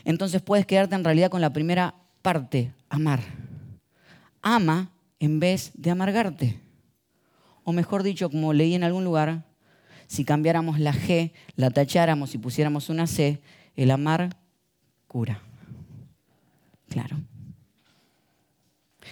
Entonces 0.04 0.42
puedes 0.42 0.66
quedarte 0.66 0.96
en 0.96 1.04
realidad 1.04 1.30
con 1.30 1.40
la 1.40 1.52
primera 1.52 1.94
parte, 2.22 2.72
amar 2.88 3.51
ama 4.42 4.90
en 5.18 5.40
vez 5.40 5.70
de 5.74 5.90
amargarte. 5.90 6.60
O 7.64 7.72
mejor 7.72 8.02
dicho, 8.02 8.28
como 8.28 8.52
leí 8.52 8.74
en 8.74 8.84
algún 8.84 9.04
lugar, 9.04 9.44
si 10.06 10.24
cambiáramos 10.24 10.78
la 10.78 10.92
G, 10.92 11.32
la 11.56 11.70
tacháramos 11.70 12.34
y 12.34 12.38
pusiéramos 12.38 12.88
una 12.90 13.06
C, 13.06 13.40
el 13.76 13.90
amar 13.90 14.36
cura. 15.06 15.40
Claro. 16.88 17.16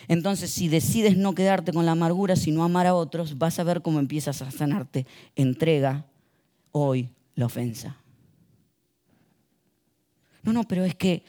Entonces, 0.08 0.50
si 0.50 0.68
decides 0.68 1.16
no 1.16 1.34
quedarte 1.34 1.72
con 1.72 1.86
la 1.86 1.92
amargura, 1.92 2.36
sino 2.36 2.64
amar 2.64 2.86
a 2.86 2.94
otros, 2.94 3.38
vas 3.38 3.58
a 3.58 3.64
ver 3.64 3.80
cómo 3.80 3.98
empiezas 3.98 4.42
a 4.42 4.50
sanarte. 4.50 5.06
Entrega 5.36 6.06
hoy 6.72 7.10
la 7.34 7.46
ofensa. 7.46 7.96
No, 10.42 10.52
no, 10.52 10.64
pero 10.64 10.84
es 10.84 10.94
que 10.94 11.22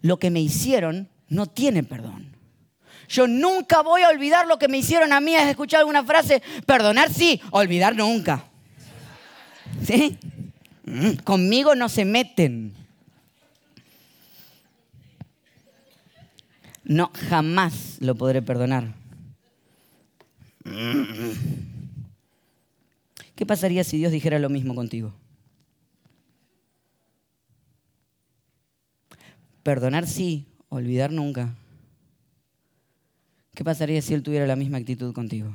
lo 0.00 0.18
que 0.18 0.30
me 0.30 0.40
hicieron 0.40 1.08
no 1.28 1.46
tiene 1.46 1.82
perdón. 1.82 2.36
Yo 3.12 3.28
nunca 3.28 3.82
voy 3.82 4.00
a 4.00 4.08
olvidar 4.08 4.46
lo 4.46 4.58
que 4.58 4.68
me 4.68 4.78
hicieron 4.78 5.12
a 5.12 5.20
mí. 5.20 5.36
¿Has 5.36 5.46
escuchado 5.46 5.80
alguna 5.80 6.02
frase? 6.02 6.42
Perdonar 6.64 7.12
sí, 7.12 7.42
olvidar 7.50 7.94
nunca. 7.94 8.44
¿Sí? 9.86 10.18
Mm, 10.84 11.16
conmigo 11.22 11.74
no 11.74 11.90
se 11.90 12.06
meten. 12.06 12.72
No, 16.84 17.10
jamás 17.28 17.98
lo 18.00 18.14
podré 18.14 18.40
perdonar. 18.40 18.94
¿Qué 23.34 23.44
pasaría 23.44 23.84
si 23.84 23.98
Dios 23.98 24.10
dijera 24.10 24.38
lo 24.38 24.48
mismo 24.48 24.74
contigo? 24.74 25.12
Perdonar 29.62 30.06
sí, 30.06 30.46
olvidar 30.70 31.12
nunca. 31.12 31.54
¿Qué 33.54 33.64
pasaría 33.64 34.00
si 34.00 34.14
Él 34.14 34.22
tuviera 34.22 34.46
la 34.46 34.56
misma 34.56 34.78
actitud 34.78 35.12
contigo? 35.12 35.54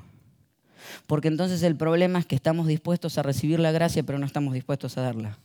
Porque 1.07 1.27
entonces 1.27 1.63
el 1.63 1.75
problema 1.75 2.19
es 2.19 2.25
que 2.25 2.35
estamos 2.35 2.67
dispuestos 2.67 3.17
a 3.17 3.23
recibir 3.23 3.59
la 3.59 3.71
gracia, 3.71 4.03
pero 4.03 4.19
no 4.19 4.25
estamos 4.25 4.53
dispuestos 4.53 4.97
a 4.97 5.01
darla. 5.01 5.39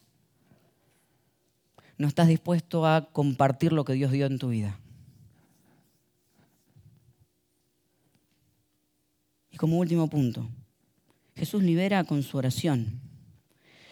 No 1.97 2.09
estás 2.09 2.29
dispuesto 2.29 2.87
a 2.87 3.09
compartir 3.13 3.73
lo 3.73 3.85
que 3.85 3.95
Dios 3.95 4.13
dio 4.13 4.27
en 4.27 4.39
tu 4.39 4.49
vida. 4.49 4.79
Y 9.51 9.57
como 9.57 9.79
último 9.79 10.09
punto, 10.09 10.49
Jesús 11.37 11.63
libera 11.63 12.05
con 12.05 12.23
su 12.23 12.37
oración. 12.37 13.01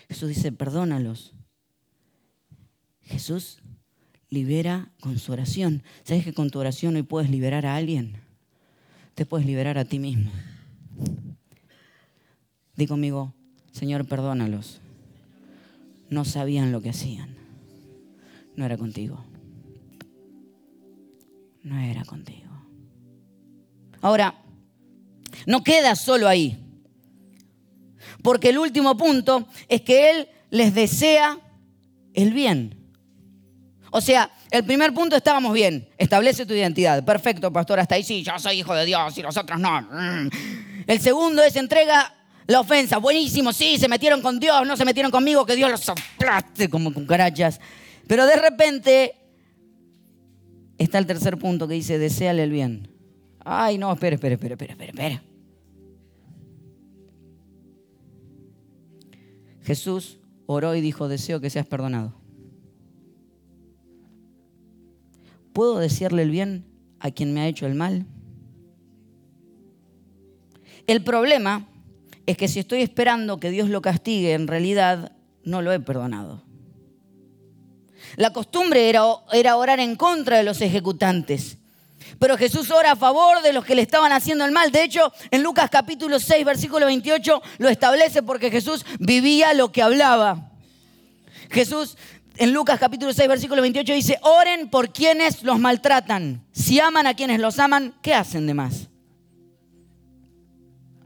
Jesús 0.08 0.28
dice, 0.28 0.52
perdónalos. 0.52 1.34
Jesús 3.02 3.58
libera 4.28 4.90
con 5.00 5.18
su 5.18 5.32
oración. 5.32 5.82
¿Sabes 6.04 6.24
que 6.24 6.34
con 6.34 6.50
tu 6.50 6.58
oración 6.58 6.96
hoy 6.96 7.02
puedes 7.02 7.30
liberar 7.30 7.66
a 7.66 7.76
alguien? 7.76 8.29
Te 9.14 9.26
puedes 9.26 9.46
liberar 9.46 9.78
a 9.78 9.84
ti 9.84 9.98
mismo. 9.98 10.30
Di 12.76 12.86
conmigo, 12.86 13.34
Señor, 13.72 14.06
perdónalos. 14.06 14.80
No 16.08 16.24
sabían 16.24 16.72
lo 16.72 16.80
que 16.80 16.90
hacían. 16.90 17.36
No 18.56 18.64
era 18.64 18.76
contigo. 18.76 19.24
No 21.62 21.78
era 21.78 22.04
contigo. 22.04 22.50
Ahora, 24.00 24.34
no 25.46 25.62
queda 25.62 25.94
solo 25.94 26.26
ahí. 26.26 26.58
Porque 28.22 28.50
el 28.50 28.58
último 28.58 28.96
punto 28.96 29.46
es 29.68 29.82
que 29.82 30.10
Él 30.10 30.28
les 30.50 30.74
desea 30.74 31.38
el 32.14 32.32
bien. 32.32 32.74
O 33.90 34.00
sea, 34.00 34.30
el 34.50 34.64
primer 34.64 34.92
punto 34.92 35.16
estábamos 35.16 35.52
bien, 35.52 35.88
establece 35.96 36.44
tu 36.44 36.54
identidad. 36.54 37.04
Perfecto, 37.04 37.52
pastor, 37.52 37.78
hasta 37.78 37.94
ahí 37.94 38.02
sí, 38.02 38.22
yo 38.22 38.38
soy 38.38 38.58
hijo 38.58 38.74
de 38.74 38.84
Dios 38.84 39.16
y 39.16 39.22
los 39.22 39.36
otros 39.36 39.60
no. 39.60 39.80
Mm. 39.82 40.28
El 40.86 41.00
segundo 41.00 41.42
es 41.42 41.54
entrega 41.56 42.14
la 42.46 42.60
ofensa. 42.60 42.98
Buenísimo, 42.98 43.52
sí, 43.52 43.78
se 43.78 43.88
metieron 43.88 44.20
con 44.20 44.40
Dios, 44.40 44.66
no 44.66 44.76
se 44.76 44.84
metieron 44.84 45.12
conmigo, 45.12 45.46
que 45.46 45.54
Dios 45.54 45.70
los 45.70 45.88
aplaste 45.88 46.68
como 46.68 46.92
cucarachas. 46.92 47.60
Pero 48.08 48.26
de 48.26 48.36
repente 48.36 49.14
está 50.78 50.98
el 50.98 51.06
tercer 51.06 51.38
punto 51.38 51.68
que 51.68 51.74
dice, 51.74 51.98
deséale 51.98 52.42
el 52.42 52.50
bien. 52.50 52.88
Ay, 53.44 53.78
no, 53.78 53.92
espere, 53.92 54.16
espere, 54.16 54.34
espere, 54.34 54.54
espere, 54.54 54.72
espere, 54.72 54.90
espere. 54.90 55.20
Jesús 59.62 60.18
oró 60.46 60.74
y 60.74 60.80
dijo, 60.80 61.06
deseo 61.06 61.40
que 61.40 61.50
seas 61.50 61.66
perdonado. 61.66 62.19
¿Puedo 65.60 65.78
decirle 65.78 66.22
el 66.22 66.30
bien 66.30 66.64
a 67.00 67.10
quien 67.10 67.34
me 67.34 67.42
ha 67.42 67.46
hecho 67.46 67.66
el 67.66 67.74
mal? 67.74 68.06
El 70.86 71.04
problema 71.04 71.68
es 72.24 72.38
que 72.38 72.48
si 72.48 72.60
estoy 72.60 72.80
esperando 72.80 73.38
que 73.38 73.50
Dios 73.50 73.68
lo 73.68 73.82
castigue, 73.82 74.32
en 74.32 74.46
realidad 74.46 75.12
no 75.44 75.60
lo 75.60 75.70
he 75.70 75.78
perdonado. 75.78 76.42
La 78.16 78.32
costumbre 78.32 78.88
era, 78.88 79.04
orar 79.04 79.80
en 79.80 79.96
contra 79.96 80.38
de 80.38 80.44
los 80.44 80.62
ejecutantes. 80.62 81.58
Pero 82.18 82.38
Jesús 82.38 82.70
ora 82.70 82.92
a 82.92 82.96
favor 82.96 83.42
de 83.42 83.52
los 83.52 83.66
que 83.66 83.74
le 83.74 83.82
estaban 83.82 84.12
haciendo 84.12 84.46
el 84.46 84.52
mal. 84.52 84.72
De 84.72 84.82
hecho, 84.82 85.12
en 85.30 85.42
Lucas 85.42 85.68
capítulo 85.70 86.20
6, 86.20 86.42
versículo 86.42 86.86
28, 86.86 87.42
lo 87.58 87.68
establece 87.68 88.22
porque 88.22 88.50
Jesús 88.50 88.86
vivía 88.98 89.52
lo 89.52 89.70
que 89.70 89.82
hablaba. 89.82 90.52
Jesús 91.50 91.98
en 92.36 92.52
Lucas 92.52 92.78
capítulo 92.78 93.12
6, 93.12 93.28
versículo 93.28 93.62
28 93.62 93.92
dice, 93.92 94.18
oren 94.22 94.68
por 94.68 94.92
quienes 94.92 95.42
los 95.42 95.58
maltratan. 95.58 96.44
Si 96.52 96.80
aman 96.80 97.06
a 97.06 97.14
quienes 97.14 97.40
los 97.40 97.58
aman, 97.58 97.94
¿qué 98.02 98.14
hacen 98.14 98.46
de 98.46 98.54
más? 98.54 98.88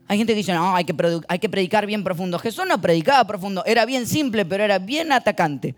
Hay 0.06 0.18
gente 0.18 0.32
que 0.32 0.38
dice, 0.38 0.52
no, 0.52 0.76
hay 0.76 0.84
que, 0.84 0.94
hay 1.28 1.38
que 1.38 1.48
predicar 1.48 1.86
bien 1.86 2.04
profundo. 2.04 2.38
Jesús 2.38 2.64
no 2.68 2.80
predicaba 2.80 3.26
profundo, 3.26 3.64
era 3.64 3.84
bien 3.84 4.06
simple, 4.06 4.44
pero 4.44 4.62
era 4.62 4.78
bien 4.78 5.12
atacante. 5.12 5.74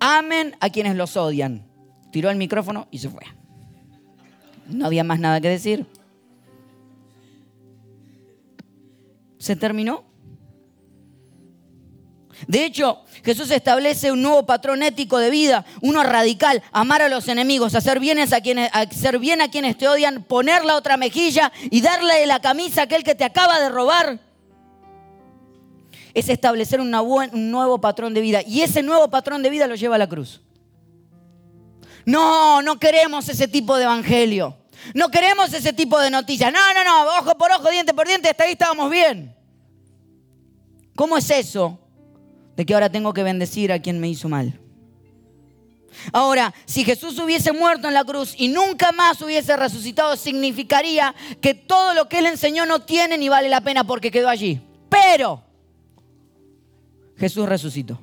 Amen 0.00 0.56
a 0.60 0.70
quienes 0.70 0.96
los 0.96 1.16
odian. 1.16 1.64
Tiró 2.10 2.30
el 2.30 2.36
micrófono 2.36 2.88
y 2.90 2.98
se 2.98 3.08
fue. 3.08 3.22
No 4.66 4.86
había 4.86 5.04
más 5.04 5.20
nada 5.20 5.40
que 5.40 5.48
decir. 5.48 5.86
Se 9.38 9.56
terminó. 9.56 10.09
De 12.46 12.64
hecho, 12.64 13.02
Jesús 13.24 13.50
establece 13.50 14.12
un 14.12 14.22
nuevo 14.22 14.46
patrón 14.46 14.82
ético 14.82 15.18
de 15.18 15.30
vida, 15.30 15.64
uno 15.82 16.02
radical, 16.02 16.62
amar 16.72 17.02
a 17.02 17.08
los 17.08 17.28
enemigos, 17.28 17.74
hacer, 17.74 18.00
bienes 18.00 18.32
a 18.32 18.40
quienes, 18.40 18.70
hacer 18.72 19.18
bien 19.18 19.40
a 19.40 19.50
quienes 19.50 19.76
te 19.76 19.88
odian, 19.88 20.24
poner 20.24 20.64
la 20.64 20.76
otra 20.76 20.96
mejilla 20.96 21.52
y 21.70 21.80
darle 21.80 22.26
la 22.26 22.40
camisa 22.40 22.82
a 22.82 22.84
aquel 22.84 23.04
que 23.04 23.14
te 23.14 23.24
acaba 23.24 23.60
de 23.60 23.68
robar. 23.68 24.18
Es 26.14 26.28
establecer 26.28 26.80
un 26.80 26.90
nuevo 26.90 27.80
patrón 27.80 28.14
de 28.14 28.20
vida. 28.20 28.42
Y 28.44 28.62
ese 28.62 28.82
nuevo 28.82 29.08
patrón 29.10 29.42
de 29.42 29.50
vida 29.50 29.66
lo 29.66 29.76
lleva 29.76 29.94
a 29.94 29.98
la 29.98 30.08
cruz. 30.08 30.40
No, 32.04 32.62
no 32.62 32.80
queremos 32.80 33.28
ese 33.28 33.46
tipo 33.46 33.76
de 33.76 33.84
evangelio. 33.84 34.56
No 34.94 35.10
queremos 35.10 35.52
ese 35.52 35.72
tipo 35.72 35.98
de 36.00 36.10
noticias. 36.10 36.52
No, 36.52 36.74
no, 36.74 36.84
no, 36.84 37.18
ojo 37.18 37.36
por 37.36 37.50
ojo, 37.52 37.70
diente 37.70 37.94
por 37.94 38.06
diente, 38.06 38.28
hasta 38.28 38.44
ahí 38.44 38.52
estábamos 38.52 38.90
bien. 38.90 39.36
¿Cómo 40.96 41.16
es 41.16 41.30
eso? 41.30 41.79
De 42.60 42.66
que 42.66 42.74
ahora 42.74 42.90
tengo 42.90 43.14
que 43.14 43.22
bendecir 43.22 43.72
a 43.72 43.78
quien 43.78 43.98
me 44.00 44.10
hizo 44.10 44.28
mal. 44.28 44.60
Ahora, 46.12 46.52
si 46.66 46.84
Jesús 46.84 47.18
hubiese 47.18 47.52
muerto 47.52 47.88
en 47.88 47.94
la 47.94 48.04
cruz 48.04 48.34
y 48.36 48.48
nunca 48.48 48.92
más 48.92 49.22
hubiese 49.22 49.56
resucitado, 49.56 50.14
significaría 50.14 51.14
que 51.40 51.54
todo 51.54 51.94
lo 51.94 52.06
que 52.06 52.18
él 52.18 52.26
enseñó 52.26 52.66
no 52.66 52.82
tiene 52.82 53.16
ni 53.16 53.30
vale 53.30 53.48
la 53.48 53.62
pena 53.62 53.84
porque 53.84 54.10
quedó 54.10 54.28
allí. 54.28 54.60
Pero 54.90 55.42
Jesús 57.16 57.48
resucitó. 57.48 57.98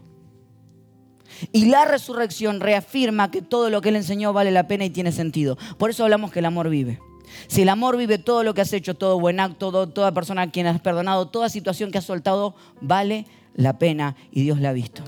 Y 1.51 1.65
la 1.65 1.85
resurrección 1.85 2.59
reafirma 2.59 3.29
que 3.29 3.43
todo 3.43 3.69
lo 3.69 3.79
que 3.81 3.89
él 3.89 3.97
enseñó 3.97 4.33
vale 4.33 4.49
la 4.49 4.67
pena 4.67 4.85
y 4.85 4.89
tiene 4.89 5.11
sentido. 5.11 5.55
Por 5.77 5.91
eso 5.91 6.03
hablamos 6.03 6.31
que 6.31 6.39
el 6.39 6.45
amor 6.45 6.67
vive. 6.69 6.99
Si 7.45 7.61
el 7.61 7.69
amor 7.69 7.95
vive 7.95 8.17
todo 8.17 8.41
lo 8.41 8.55
que 8.55 8.61
has 8.61 8.73
hecho, 8.73 8.95
todo 8.95 9.19
buen 9.19 9.39
acto, 9.39 9.87
toda 9.87 10.11
persona 10.13 10.41
a 10.41 10.49
quien 10.49 10.65
has 10.65 10.81
perdonado, 10.81 11.27
toda 11.27 11.47
situación 11.47 11.91
que 11.91 11.99
has 11.99 12.05
soltado, 12.05 12.55
vale 12.81 13.27
la 13.57 13.77
pena 13.77 14.15
y 14.31 14.43
Dios 14.43 14.61
la 14.61 14.69
ha 14.69 14.73
visto. 14.73 15.03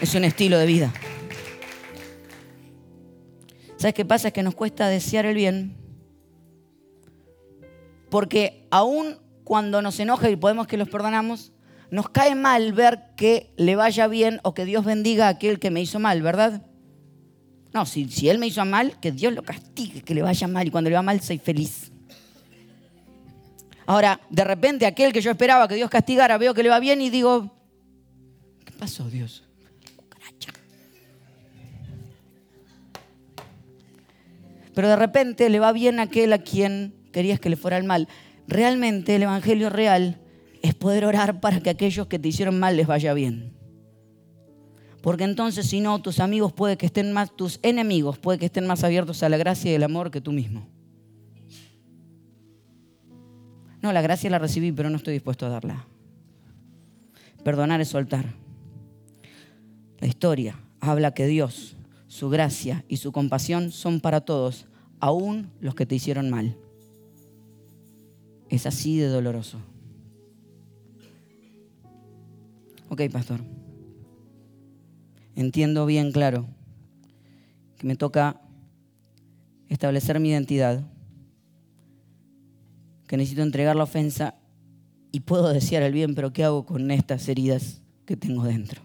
Es 0.00 0.14
un 0.14 0.24
estilo 0.24 0.58
de 0.58 0.66
vida. 0.66 0.92
¿Sabes 3.76 3.94
qué 3.94 4.04
pasa? 4.04 4.28
Es 4.28 4.34
que 4.34 4.42
nos 4.42 4.54
cuesta 4.54 4.88
desear 4.88 5.26
el 5.26 5.34
bien. 5.34 5.76
Porque 8.08 8.66
aún 8.70 9.18
cuando 9.44 9.82
nos 9.82 9.98
enoja 10.00 10.30
y 10.30 10.36
podemos 10.36 10.66
que 10.66 10.76
los 10.76 10.88
perdonamos, 10.88 11.52
nos 11.90 12.08
cae 12.08 12.34
mal 12.34 12.72
ver 12.72 13.14
que 13.16 13.52
le 13.56 13.76
vaya 13.76 14.06
bien 14.06 14.40
o 14.44 14.54
que 14.54 14.64
Dios 14.64 14.84
bendiga 14.84 15.26
a 15.26 15.30
aquel 15.30 15.58
que 15.58 15.70
me 15.70 15.80
hizo 15.80 15.98
mal, 15.98 16.22
¿verdad? 16.22 16.62
No, 17.72 17.86
si, 17.86 18.08
si 18.08 18.28
Él 18.28 18.38
me 18.38 18.46
hizo 18.46 18.64
mal, 18.64 18.98
que 19.00 19.12
Dios 19.12 19.32
lo 19.32 19.42
castigue, 19.42 20.02
que 20.02 20.14
le 20.14 20.22
vaya 20.22 20.46
mal. 20.48 20.66
Y 20.66 20.70
cuando 20.70 20.90
le 20.90 20.96
va 20.96 21.02
mal, 21.02 21.20
soy 21.20 21.38
feliz. 21.38 21.92
Ahora, 23.88 24.20
de 24.28 24.44
repente, 24.44 24.84
aquel 24.84 25.14
que 25.14 25.22
yo 25.22 25.30
esperaba 25.30 25.66
que 25.66 25.74
Dios 25.74 25.88
castigara, 25.88 26.36
veo 26.36 26.52
que 26.52 26.62
le 26.62 26.68
va 26.68 26.78
bien 26.78 27.00
y 27.00 27.08
digo, 27.08 27.50
¿qué 28.66 28.72
pasó, 28.72 29.08
Dios? 29.08 29.44
Pero 34.74 34.88
de 34.90 34.96
repente 34.96 35.48
le 35.48 35.58
va 35.58 35.72
bien 35.72 36.00
aquel 36.00 36.34
a 36.34 36.38
quien 36.38 36.94
querías 37.12 37.40
que 37.40 37.48
le 37.48 37.56
fuera 37.56 37.78
el 37.78 37.84
mal. 37.84 38.08
Realmente 38.46 39.16
el 39.16 39.22
Evangelio 39.22 39.70
real 39.70 40.20
es 40.60 40.74
poder 40.74 41.06
orar 41.06 41.40
para 41.40 41.60
que 41.60 41.70
aquellos 41.70 42.08
que 42.08 42.18
te 42.18 42.28
hicieron 42.28 42.60
mal 42.60 42.76
les 42.76 42.86
vaya 42.86 43.14
bien. 43.14 43.54
Porque 45.00 45.24
entonces, 45.24 45.66
si 45.66 45.80
no, 45.80 46.02
tus 46.02 46.20
amigos 46.20 46.52
puede 46.52 46.76
que 46.76 46.84
estén 46.84 47.14
más, 47.14 47.34
tus 47.34 47.58
enemigos 47.62 48.18
puede 48.18 48.38
que 48.38 48.46
estén 48.46 48.66
más 48.66 48.84
abiertos 48.84 49.22
a 49.22 49.30
la 49.30 49.38
gracia 49.38 49.70
y 49.72 49.74
el 49.76 49.82
amor 49.82 50.10
que 50.10 50.20
tú 50.20 50.32
mismo. 50.32 50.68
No, 53.80 53.92
la 53.92 54.02
gracia 54.02 54.30
la 54.30 54.38
recibí, 54.38 54.72
pero 54.72 54.90
no 54.90 54.96
estoy 54.96 55.14
dispuesto 55.14 55.46
a 55.46 55.50
darla. 55.50 55.86
Perdonar 57.44 57.80
es 57.80 57.88
soltar. 57.88 58.34
La 60.00 60.06
historia 60.06 60.58
habla 60.80 61.14
que 61.14 61.26
Dios, 61.26 61.76
su 62.06 62.28
gracia 62.28 62.84
y 62.88 62.98
su 62.98 63.12
compasión 63.12 63.70
son 63.70 64.00
para 64.00 64.20
todos, 64.20 64.66
aún 65.00 65.50
los 65.60 65.74
que 65.74 65.86
te 65.86 65.94
hicieron 65.94 66.30
mal. 66.30 66.56
Es 68.48 68.66
así 68.66 68.98
de 68.98 69.06
doloroso. 69.06 69.60
Ok, 72.88 73.02
pastor. 73.12 73.40
Entiendo 75.36 75.86
bien 75.86 76.10
claro 76.10 76.48
que 77.76 77.86
me 77.86 77.94
toca 77.94 78.40
establecer 79.68 80.18
mi 80.18 80.30
identidad 80.30 80.82
que 83.08 83.16
necesito 83.16 83.42
entregar 83.42 83.74
la 83.74 83.84
ofensa 83.84 84.34
y 85.10 85.20
puedo 85.20 85.48
desear 85.52 85.82
el 85.82 85.92
bien, 85.92 86.14
pero 86.14 86.32
¿qué 86.32 86.44
hago 86.44 86.64
con 86.66 86.90
estas 86.90 87.26
heridas 87.28 87.80
que 88.04 88.16
tengo 88.16 88.44
dentro? 88.44 88.82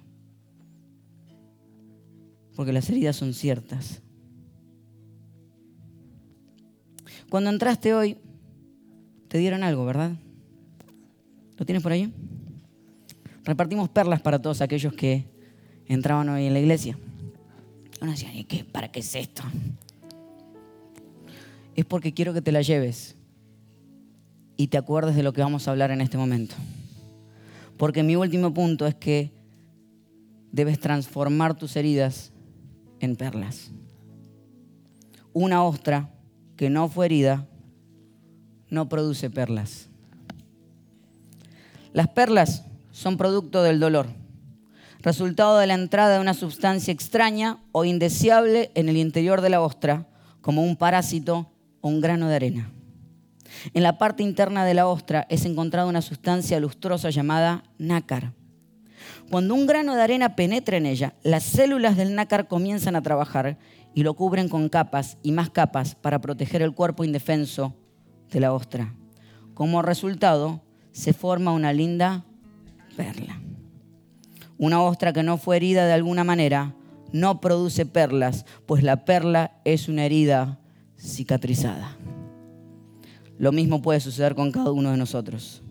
Porque 2.55 2.71
las 2.71 2.89
heridas 2.89 3.17
son 3.17 3.33
ciertas. 3.33 4.01
Cuando 7.29 7.49
entraste 7.49 7.93
hoy, 7.93 8.17
te 9.27 9.39
dieron 9.39 9.61
algo, 9.63 9.85
¿verdad? 9.85 10.13
¿Lo 11.57 11.65
tienes 11.65 11.83
por 11.83 11.91
ahí? 11.91 12.13
Repartimos 13.43 13.89
perlas 13.89 14.21
para 14.21 14.41
todos 14.41 14.61
aquellos 14.61 14.93
que 14.93 15.25
entraban 15.87 16.29
hoy 16.29 16.45
en 16.45 16.53
la 16.53 16.59
iglesia. 16.59 16.97
Uno 18.01 18.11
decía, 18.11 18.29
qué? 18.47 18.63
¿Para 18.63 18.89
qué 18.89 19.01
es 19.01 19.15
esto? 19.15 19.43
Es 21.75 21.83
porque 21.83 22.13
quiero 22.13 22.33
que 22.33 22.41
te 22.41 22.51
la 22.53 22.61
lleves 22.61 23.17
y 24.57 24.67
te 24.67 24.77
acuerdes 24.77 25.15
de 25.15 25.23
lo 25.23 25.33
que 25.33 25.41
vamos 25.41 25.67
a 25.67 25.71
hablar 25.71 25.91
en 25.91 26.01
este 26.01 26.17
momento. 26.17 26.55
Porque 27.77 28.03
mi 28.03 28.15
último 28.15 28.53
punto 28.53 28.85
es 28.85 28.95
que 28.95 29.31
debes 30.51 30.79
transformar 30.79 31.55
tus 31.55 31.75
heridas 31.75 32.31
en 32.99 33.15
perlas. 33.15 33.71
Una 35.33 35.63
ostra 35.63 36.11
que 36.55 36.69
no 36.69 36.87
fue 36.87 37.07
herida 37.07 37.47
no 38.69 38.87
produce 38.87 39.29
perlas. 39.29 39.89
Las 41.91 42.07
perlas 42.09 42.65
son 42.91 43.17
producto 43.17 43.63
del 43.63 43.79
dolor, 43.79 44.07
resultado 44.99 45.57
de 45.57 45.67
la 45.67 45.73
entrada 45.73 46.15
de 46.15 46.21
una 46.21 46.33
sustancia 46.33 46.91
extraña 46.91 47.57
o 47.71 47.85
indeseable 47.85 48.71
en 48.75 48.89
el 48.89 48.97
interior 48.97 49.41
de 49.41 49.49
la 49.49 49.61
ostra, 49.61 50.07
como 50.41 50.63
un 50.63 50.75
parásito 50.75 51.51
o 51.81 51.89
un 51.89 52.01
grano 52.01 52.27
de 52.27 52.35
arena. 52.35 52.71
En 53.73 53.83
la 53.83 53.97
parte 53.97 54.23
interna 54.23 54.65
de 54.65 54.73
la 54.73 54.87
ostra 54.87 55.25
es 55.29 55.45
encontrada 55.45 55.87
una 55.87 56.01
sustancia 56.01 56.59
lustrosa 56.59 57.09
llamada 57.09 57.63
nácar. 57.77 58.33
Cuando 59.29 59.53
un 59.53 59.65
grano 59.65 59.95
de 59.95 60.01
arena 60.01 60.35
penetra 60.35 60.77
en 60.77 60.85
ella, 60.85 61.13
las 61.23 61.43
células 61.43 61.97
del 61.97 62.15
nácar 62.15 62.47
comienzan 62.47 62.95
a 62.95 63.01
trabajar 63.01 63.57
y 63.93 64.03
lo 64.03 64.13
cubren 64.15 64.49
con 64.49 64.69
capas 64.69 65.17
y 65.23 65.31
más 65.31 65.49
capas 65.49 65.95
para 65.95 66.21
proteger 66.21 66.61
el 66.61 66.73
cuerpo 66.73 67.03
indefenso 67.03 67.75
de 68.31 68.39
la 68.39 68.53
ostra. 68.53 68.93
Como 69.53 69.81
resultado, 69.81 70.61
se 70.91 71.13
forma 71.13 71.51
una 71.51 71.73
linda 71.73 72.25
perla. 72.95 73.39
Una 74.57 74.81
ostra 74.81 75.13
que 75.13 75.23
no 75.23 75.37
fue 75.37 75.57
herida 75.57 75.85
de 75.85 75.93
alguna 75.93 76.23
manera 76.23 76.75
no 77.11 77.41
produce 77.41 77.85
perlas, 77.85 78.45
pues 78.65 78.83
la 78.83 79.05
perla 79.05 79.59
es 79.65 79.87
una 79.87 80.05
herida 80.05 80.59
cicatrizada. 80.97 81.97
Lo 83.43 83.51
mismo 83.51 83.81
puede 83.81 83.99
suceder 83.99 84.35
con 84.35 84.53
cada 84.53 84.71
uno 84.71 84.91
de 84.91 84.95
nosotros. 84.95 85.61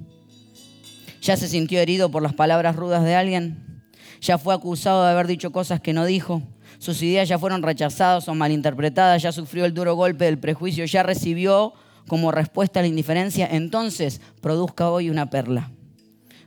¿Ya 1.22 1.38
se 1.38 1.48
sintió 1.48 1.80
herido 1.80 2.10
por 2.10 2.22
las 2.22 2.34
palabras 2.34 2.76
rudas 2.76 3.02
de 3.02 3.14
alguien? 3.14 3.82
¿Ya 4.20 4.36
fue 4.36 4.52
acusado 4.52 5.02
de 5.02 5.10
haber 5.10 5.26
dicho 5.26 5.52
cosas 5.52 5.80
que 5.80 5.94
no 5.94 6.04
dijo? 6.04 6.42
sus 6.78 7.02
ideas 7.02 7.30
ya 7.30 7.38
fueron 7.38 7.62
rechazadas 7.62 8.28
o 8.28 8.34
malinterpretadas, 8.34 9.22
ya 9.22 9.32
sufrió 9.32 9.64
el 9.64 9.72
duro 9.72 9.94
golpe 9.94 10.26
del 10.26 10.38
prejuicio, 10.38 10.84
ya 10.84 11.02
recibió 11.02 11.72
como 12.08 12.30
respuesta 12.30 12.82
la 12.82 12.88
indiferencia, 12.88 13.48
entonces 13.50 14.20
produzca 14.42 14.90
hoy 14.90 15.08
una 15.08 15.30
perla. 15.30 15.70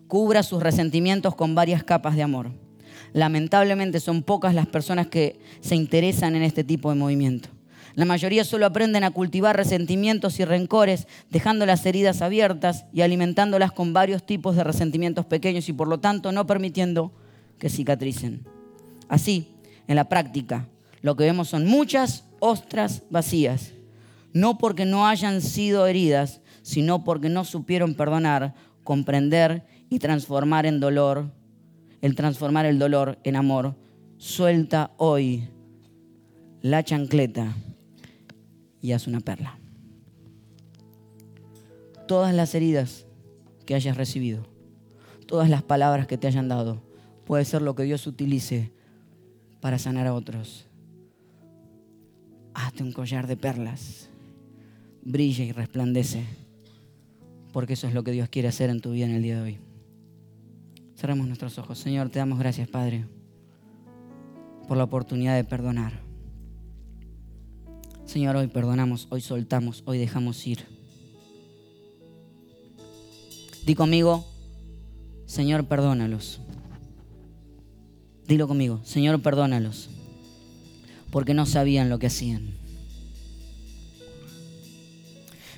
Cubra 0.08 0.44
sus 0.44 0.62
resentimientos 0.62 1.34
con 1.34 1.56
varias 1.56 1.84
capas 1.84 2.16
de 2.16 2.22
amor. 2.22 2.52
Lamentablemente 3.14 4.00
son 4.00 4.22
pocas 4.22 4.54
las 4.54 4.68
personas 4.68 5.08
que 5.08 5.40
se 5.62 5.76
interesan 5.76 6.36
en 6.36 6.44
este 6.44 6.64
tipo 6.64 6.92
de 6.92 6.98
movimiento. 6.98 7.55
La 7.96 8.04
mayoría 8.04 8.44
solo 8.44 8.66
aprenden 8.66 9.06
a 9.06 9.12
cultivar 9.12 9.56
resentimientos 9.56 10.40
y 10.42 10.46
rencores, 10.46 11.08
dejando 11.30 11.66
las 11.66 11.86
heridas 11.86 12.22
abiertas 12.22 12.86
y 12.92 13.02
alimentándolas 13.02 13.72
con 13.72 13.94
varios 13.94 14.26
tipos 14.26 14.58
de 14.58 14.66
resentimientos 14.66 15.26
pequeños 15.26 15.70
y 15.70 15.74
por 15.74 15.88
lo 15.88 16.00
tanto 16.02 16.34
no 16.34 16.46
permitiendo 16.46 17.14
que 17.58 17.70
cicatricen. 17.70 18.46
Así, 19.08 19.56
en 19.88 19.96
la 19.96 20.10
práctica, 20.10 20.68
lo 21.02 21.16
que 21.16 21.24
vemos 21.24 21.48
son 21.48 21.66
muchas 21.66 22.26
ostras 22.40 23.04
vacías, 23.10 23.72
no 24.34 24.58
porque 24.58 24.84
no 24.84 25.08
hayan 25.08 25.42
sido 25.42 25.88
heridas, 25.88 26.42
sino 26.64 27.06
porque 27.06 27.30
no 27.30 27.46
supieron 27.46 27.96
perdonar, 27.96 28.56
comprender 28.84 29.66
y 29.90 30.00
transformar 30.00 30.66
en 30.66 30.82
dolor, 30.82 31.32
el 32.02 32.16
transformar 32.16 32.66
el 32.66 32.78
dolor 32.78 33.20
en 33.24 33.38
amor. 33.38 33.78
Suelta 34.18 34.92
hoy 34.98 35.48
la 36.62 36.84
chancleta 36.84 37.56
y 38.86 38.94
haz 38.94 39.08
una 39.08 39.20
perla. 39.20 39.58
Todas 42.08 42.36
las 42.36 42.54
heridas 42.54 43.08
que 43.66 43.74
hayas 43.74 43.98
recibido, 43.98 44.46
todas 45.26 45.50
las 45.50 45.64
palabras 45.64 46.06
que 46.06 46.20
te 46.20 46.28
hayan 46.28 46.48
dado, 46.48 46.84
puede 47.26 47.46
ser 47.46 47.64
lo 47.64 47.74
que 47.74 47.82
Dios 47.82 48.06
utilice 48.06 48.72
para 49.60 49.80
sanar 49.80 50.06
a 50.06 50.14
otros. 50.14 50.68
Hazte 52.54 52.84
un 52.84 52.92
collar 52.92 53.26
de 53.26 53.36
perlas. 53.36 54.10
Brilla 55.02 55.44
y 55.44 55.52
resplandece. 55.52 56.24
Porque 57.52 57.74
eso 57.74 57.88
es 57.88 57.96
lo 57.96 58.04
que 58.04 58.12
Dios 58.12 58.30
quiere 58.30 58.50
hacer 58.50 58.70
en 58.70 58.82
tu 58.82 58.92
vida 58.92 59.08
en 59.08 59.16
el 59.16 59.24
día 59.24 59.38
de 59.38 59.42
hoy. 59.42 59.58
Cerremos 60.96 61.26
nuestros 61.26 61.58
ojos. 61.58 61.80
Señor, 61.80 62.10
te 62.10 62.20
damos 62.20 62.38
gracias, 62.38 62.68
Padre, 62.68 63.06
por 64.68 64.78
la 64.78 64.84
oportunidad 64.84 65.36
de 65.36 65.44
perdonar. 65.44 66.06
Señor, 68.06 68.36
hoy 68.36 68.48
perdonamos, 68.48 69.08
hoy 69.10 69.22
soltamos, 69.22 69.84
hoy 69.86 69.98
dejamos 69.98 70.46
ir. 70.48 70.60
Di 73.66 73.76
conmigo, 73.76 74.26
Señor, 75.26 75.66
perdónalos. 75.66 76.40
Dilo 78.28 78.48
conmigo, 78.48 78.80
Señor, 78.84 79.22
perdónalos, 79.22 79.90
porque 81.12 81.34
no 81.34 81.46
sabían 81.46 81.90
lo 81.90 82.00
que 82.00 82.08
hacían. 82.08 82.56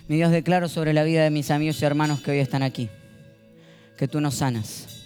Mi 0.08 0.16
Dios, 0.16 0.32
declaro 0.32 0.70
sobre 0.70 0.94
la 0.94 1.04
vida 1.04 1.24
de 1.24 1.30
mis 1.30 1.52
amigos 1.52 1.82
y 1.82 1.86
hermanos 1.86 2.22
que 2.22 2.32
hoy 2.32 2.40
están 2.40 2.64
aquí, 2.64 2.90
que 3.98 4.08
tú 4.08 4.22
nos 4.22 4.36
sanas 4.36 4.97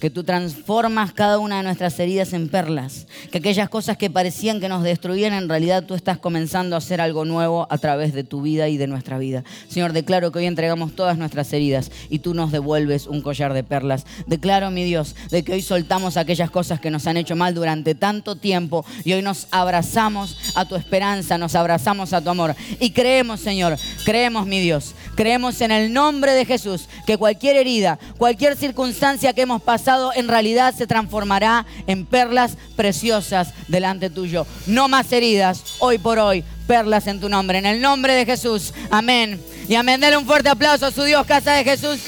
que 0.00 0.10
tú 0.10 0.24
transformas 0.24 1.12
cada 1.12 1.38
una 1.38 1.58
de 1.58 1.62
nuestras 1.62 1.98
heridas 2.00 2.32
en 2.32 2.48
perlas, 2.48 3.06
que 3.30 3.38
aquellas 3.38 3.68
cosas 3.68 3.96
que 3.96 4.10
parecían 4.10 4.58
que 4.58 4.68
nos 4.68 4.82
destruían, 4.82 5.34
en 5.34 5.48
realidad 5.48 5.84
tú 5.84 5.94
estás 5.94 6.18
comenzando 6.18 6.74
a 6.74 6.78
hacer 6.78 7.00
algo 7.00 7.24
nuevo 7.24 7.66
a 7.70 7.78
través 7.78 8.14
de 8.14 8.24
tu 8.24 8.42
vida 8.42 8.68
y 8.68 8.76
de 8.78 8.86
nuestra 8.86 9.18
vida. 9.18 9.44
Señor, 9.68 9.92
declaro 9.92 10.32
que 10.32 10.38
hoy 10.38 10.46
entregamos 10.46 10.96
todas 10.96 11.18
nuestras 11.18 11.52
heridas 11.52 11.90
y 12.08 12.20
tú 12.20 12.34
nos 12.34 12.50
devuelves 12.50 13.06
un 13.06 13.20
collar 13.20 13.52
de 13.52 13.62
perlas. 13.62 14.06
Declaro, 14.26 14.70
mi 14.70 14.84
Dios, 14.84 15.14
de 15.30 15.44
que 15.44 15.52
hoy 15.52 15.62
soltamos 15.62 16.16
aquellas 16.16 16.50
cosas 16.50 16.80
que 16.80 16.90
nos 16.90 17.06
han 17.06 17.18
hecho 17.18 17.36
mal 17.36 17.54
durante 17.54 17.94
tanto 17.94 18.36
tiempo 18.36 18.84
y 19.04 19.12
hoy 19.12 19.22
nos 19.22 19.48
abrazamos 19.50 20.36
a 20.54 20.64
tu 20.64 20.76
esperanza, 20.76 21.36
nos 21.36 21.54
abrazamos 21.54 22.12
a 22.14 22.22
tu 22.22 22.30
amor 22.30 22.56
y 22.78 22.90
creemos, 22.90 23.40
Señor, 23.40 23.76
creemos, 24.04 24.46
mi 24.46 24.60
Dios, 24.60 24.94
creemos 25.20 25.60
en 25.60 25.70
el 25.70 25.92
nombre 25.92 26.32
de 26.32 26.46
Jesús 26.46 26.88
que 27.06 27.18
cualquier 27.18 27.54
herida, 27.56 27.98
cualquier 28.16 28.56
circunstancia 28.56 29.34
que 29.34 29.42
hemos 29.42 29.60
pasado, 29.60 30.12
en 30.14 30.28
realidad 30.28 30.74
se 30.74 30.86
transformará 30.86 31.66
en 31.86 32.06
perlas 32.06 32.56
preciosas 32.74 33.52
delante 33.68 34.08
tuyo. 34.08 34.46
No 34.66 34.88
más 34.88 35.12
heridas, 35.12 35.76
hoy 35.78 35.98
por 35.98 36.18
hoy, 36.18 36.42
perlas 36.66 37.06
en 37.06 37.20
tu 37.20 37.28
nombre. 37.28 37.58
En 37.58 37.66
el 37.66 37.82
nombre 37.82 38.14
de 38.14 38.24
Jesús. 38.24 38.72
Amén. 38.90 39.38
Y 39.68 39.74
amén. 39.74 40.00
Dele 40.00 40.16
un 40.16 40.24
fuerte 40.24 40.48
aplauso 40.48 40.86
a 40.86 40.90
su 40.90 41.02
Dios, 41.02 41.26
casa 41.26 41.52
de 41.52 41.64
Jesús. 41.64 42.00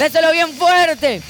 Déselo 0.00 0.32
bien 0.32 0.48
fuerte. 0.54 1.22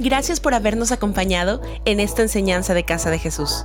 Gracias 0.00 0.40
por 0.40 0.54
habernos 0.54 0.90
acompañado 0.90 1.62
en 1.84 2.00
esta 2.00 2.22
enseñanza 2.22 2.74
de 2.74 2.82
Casa 2.82 3.10
de 3.10 3.20
Jesús. 3.20 3.64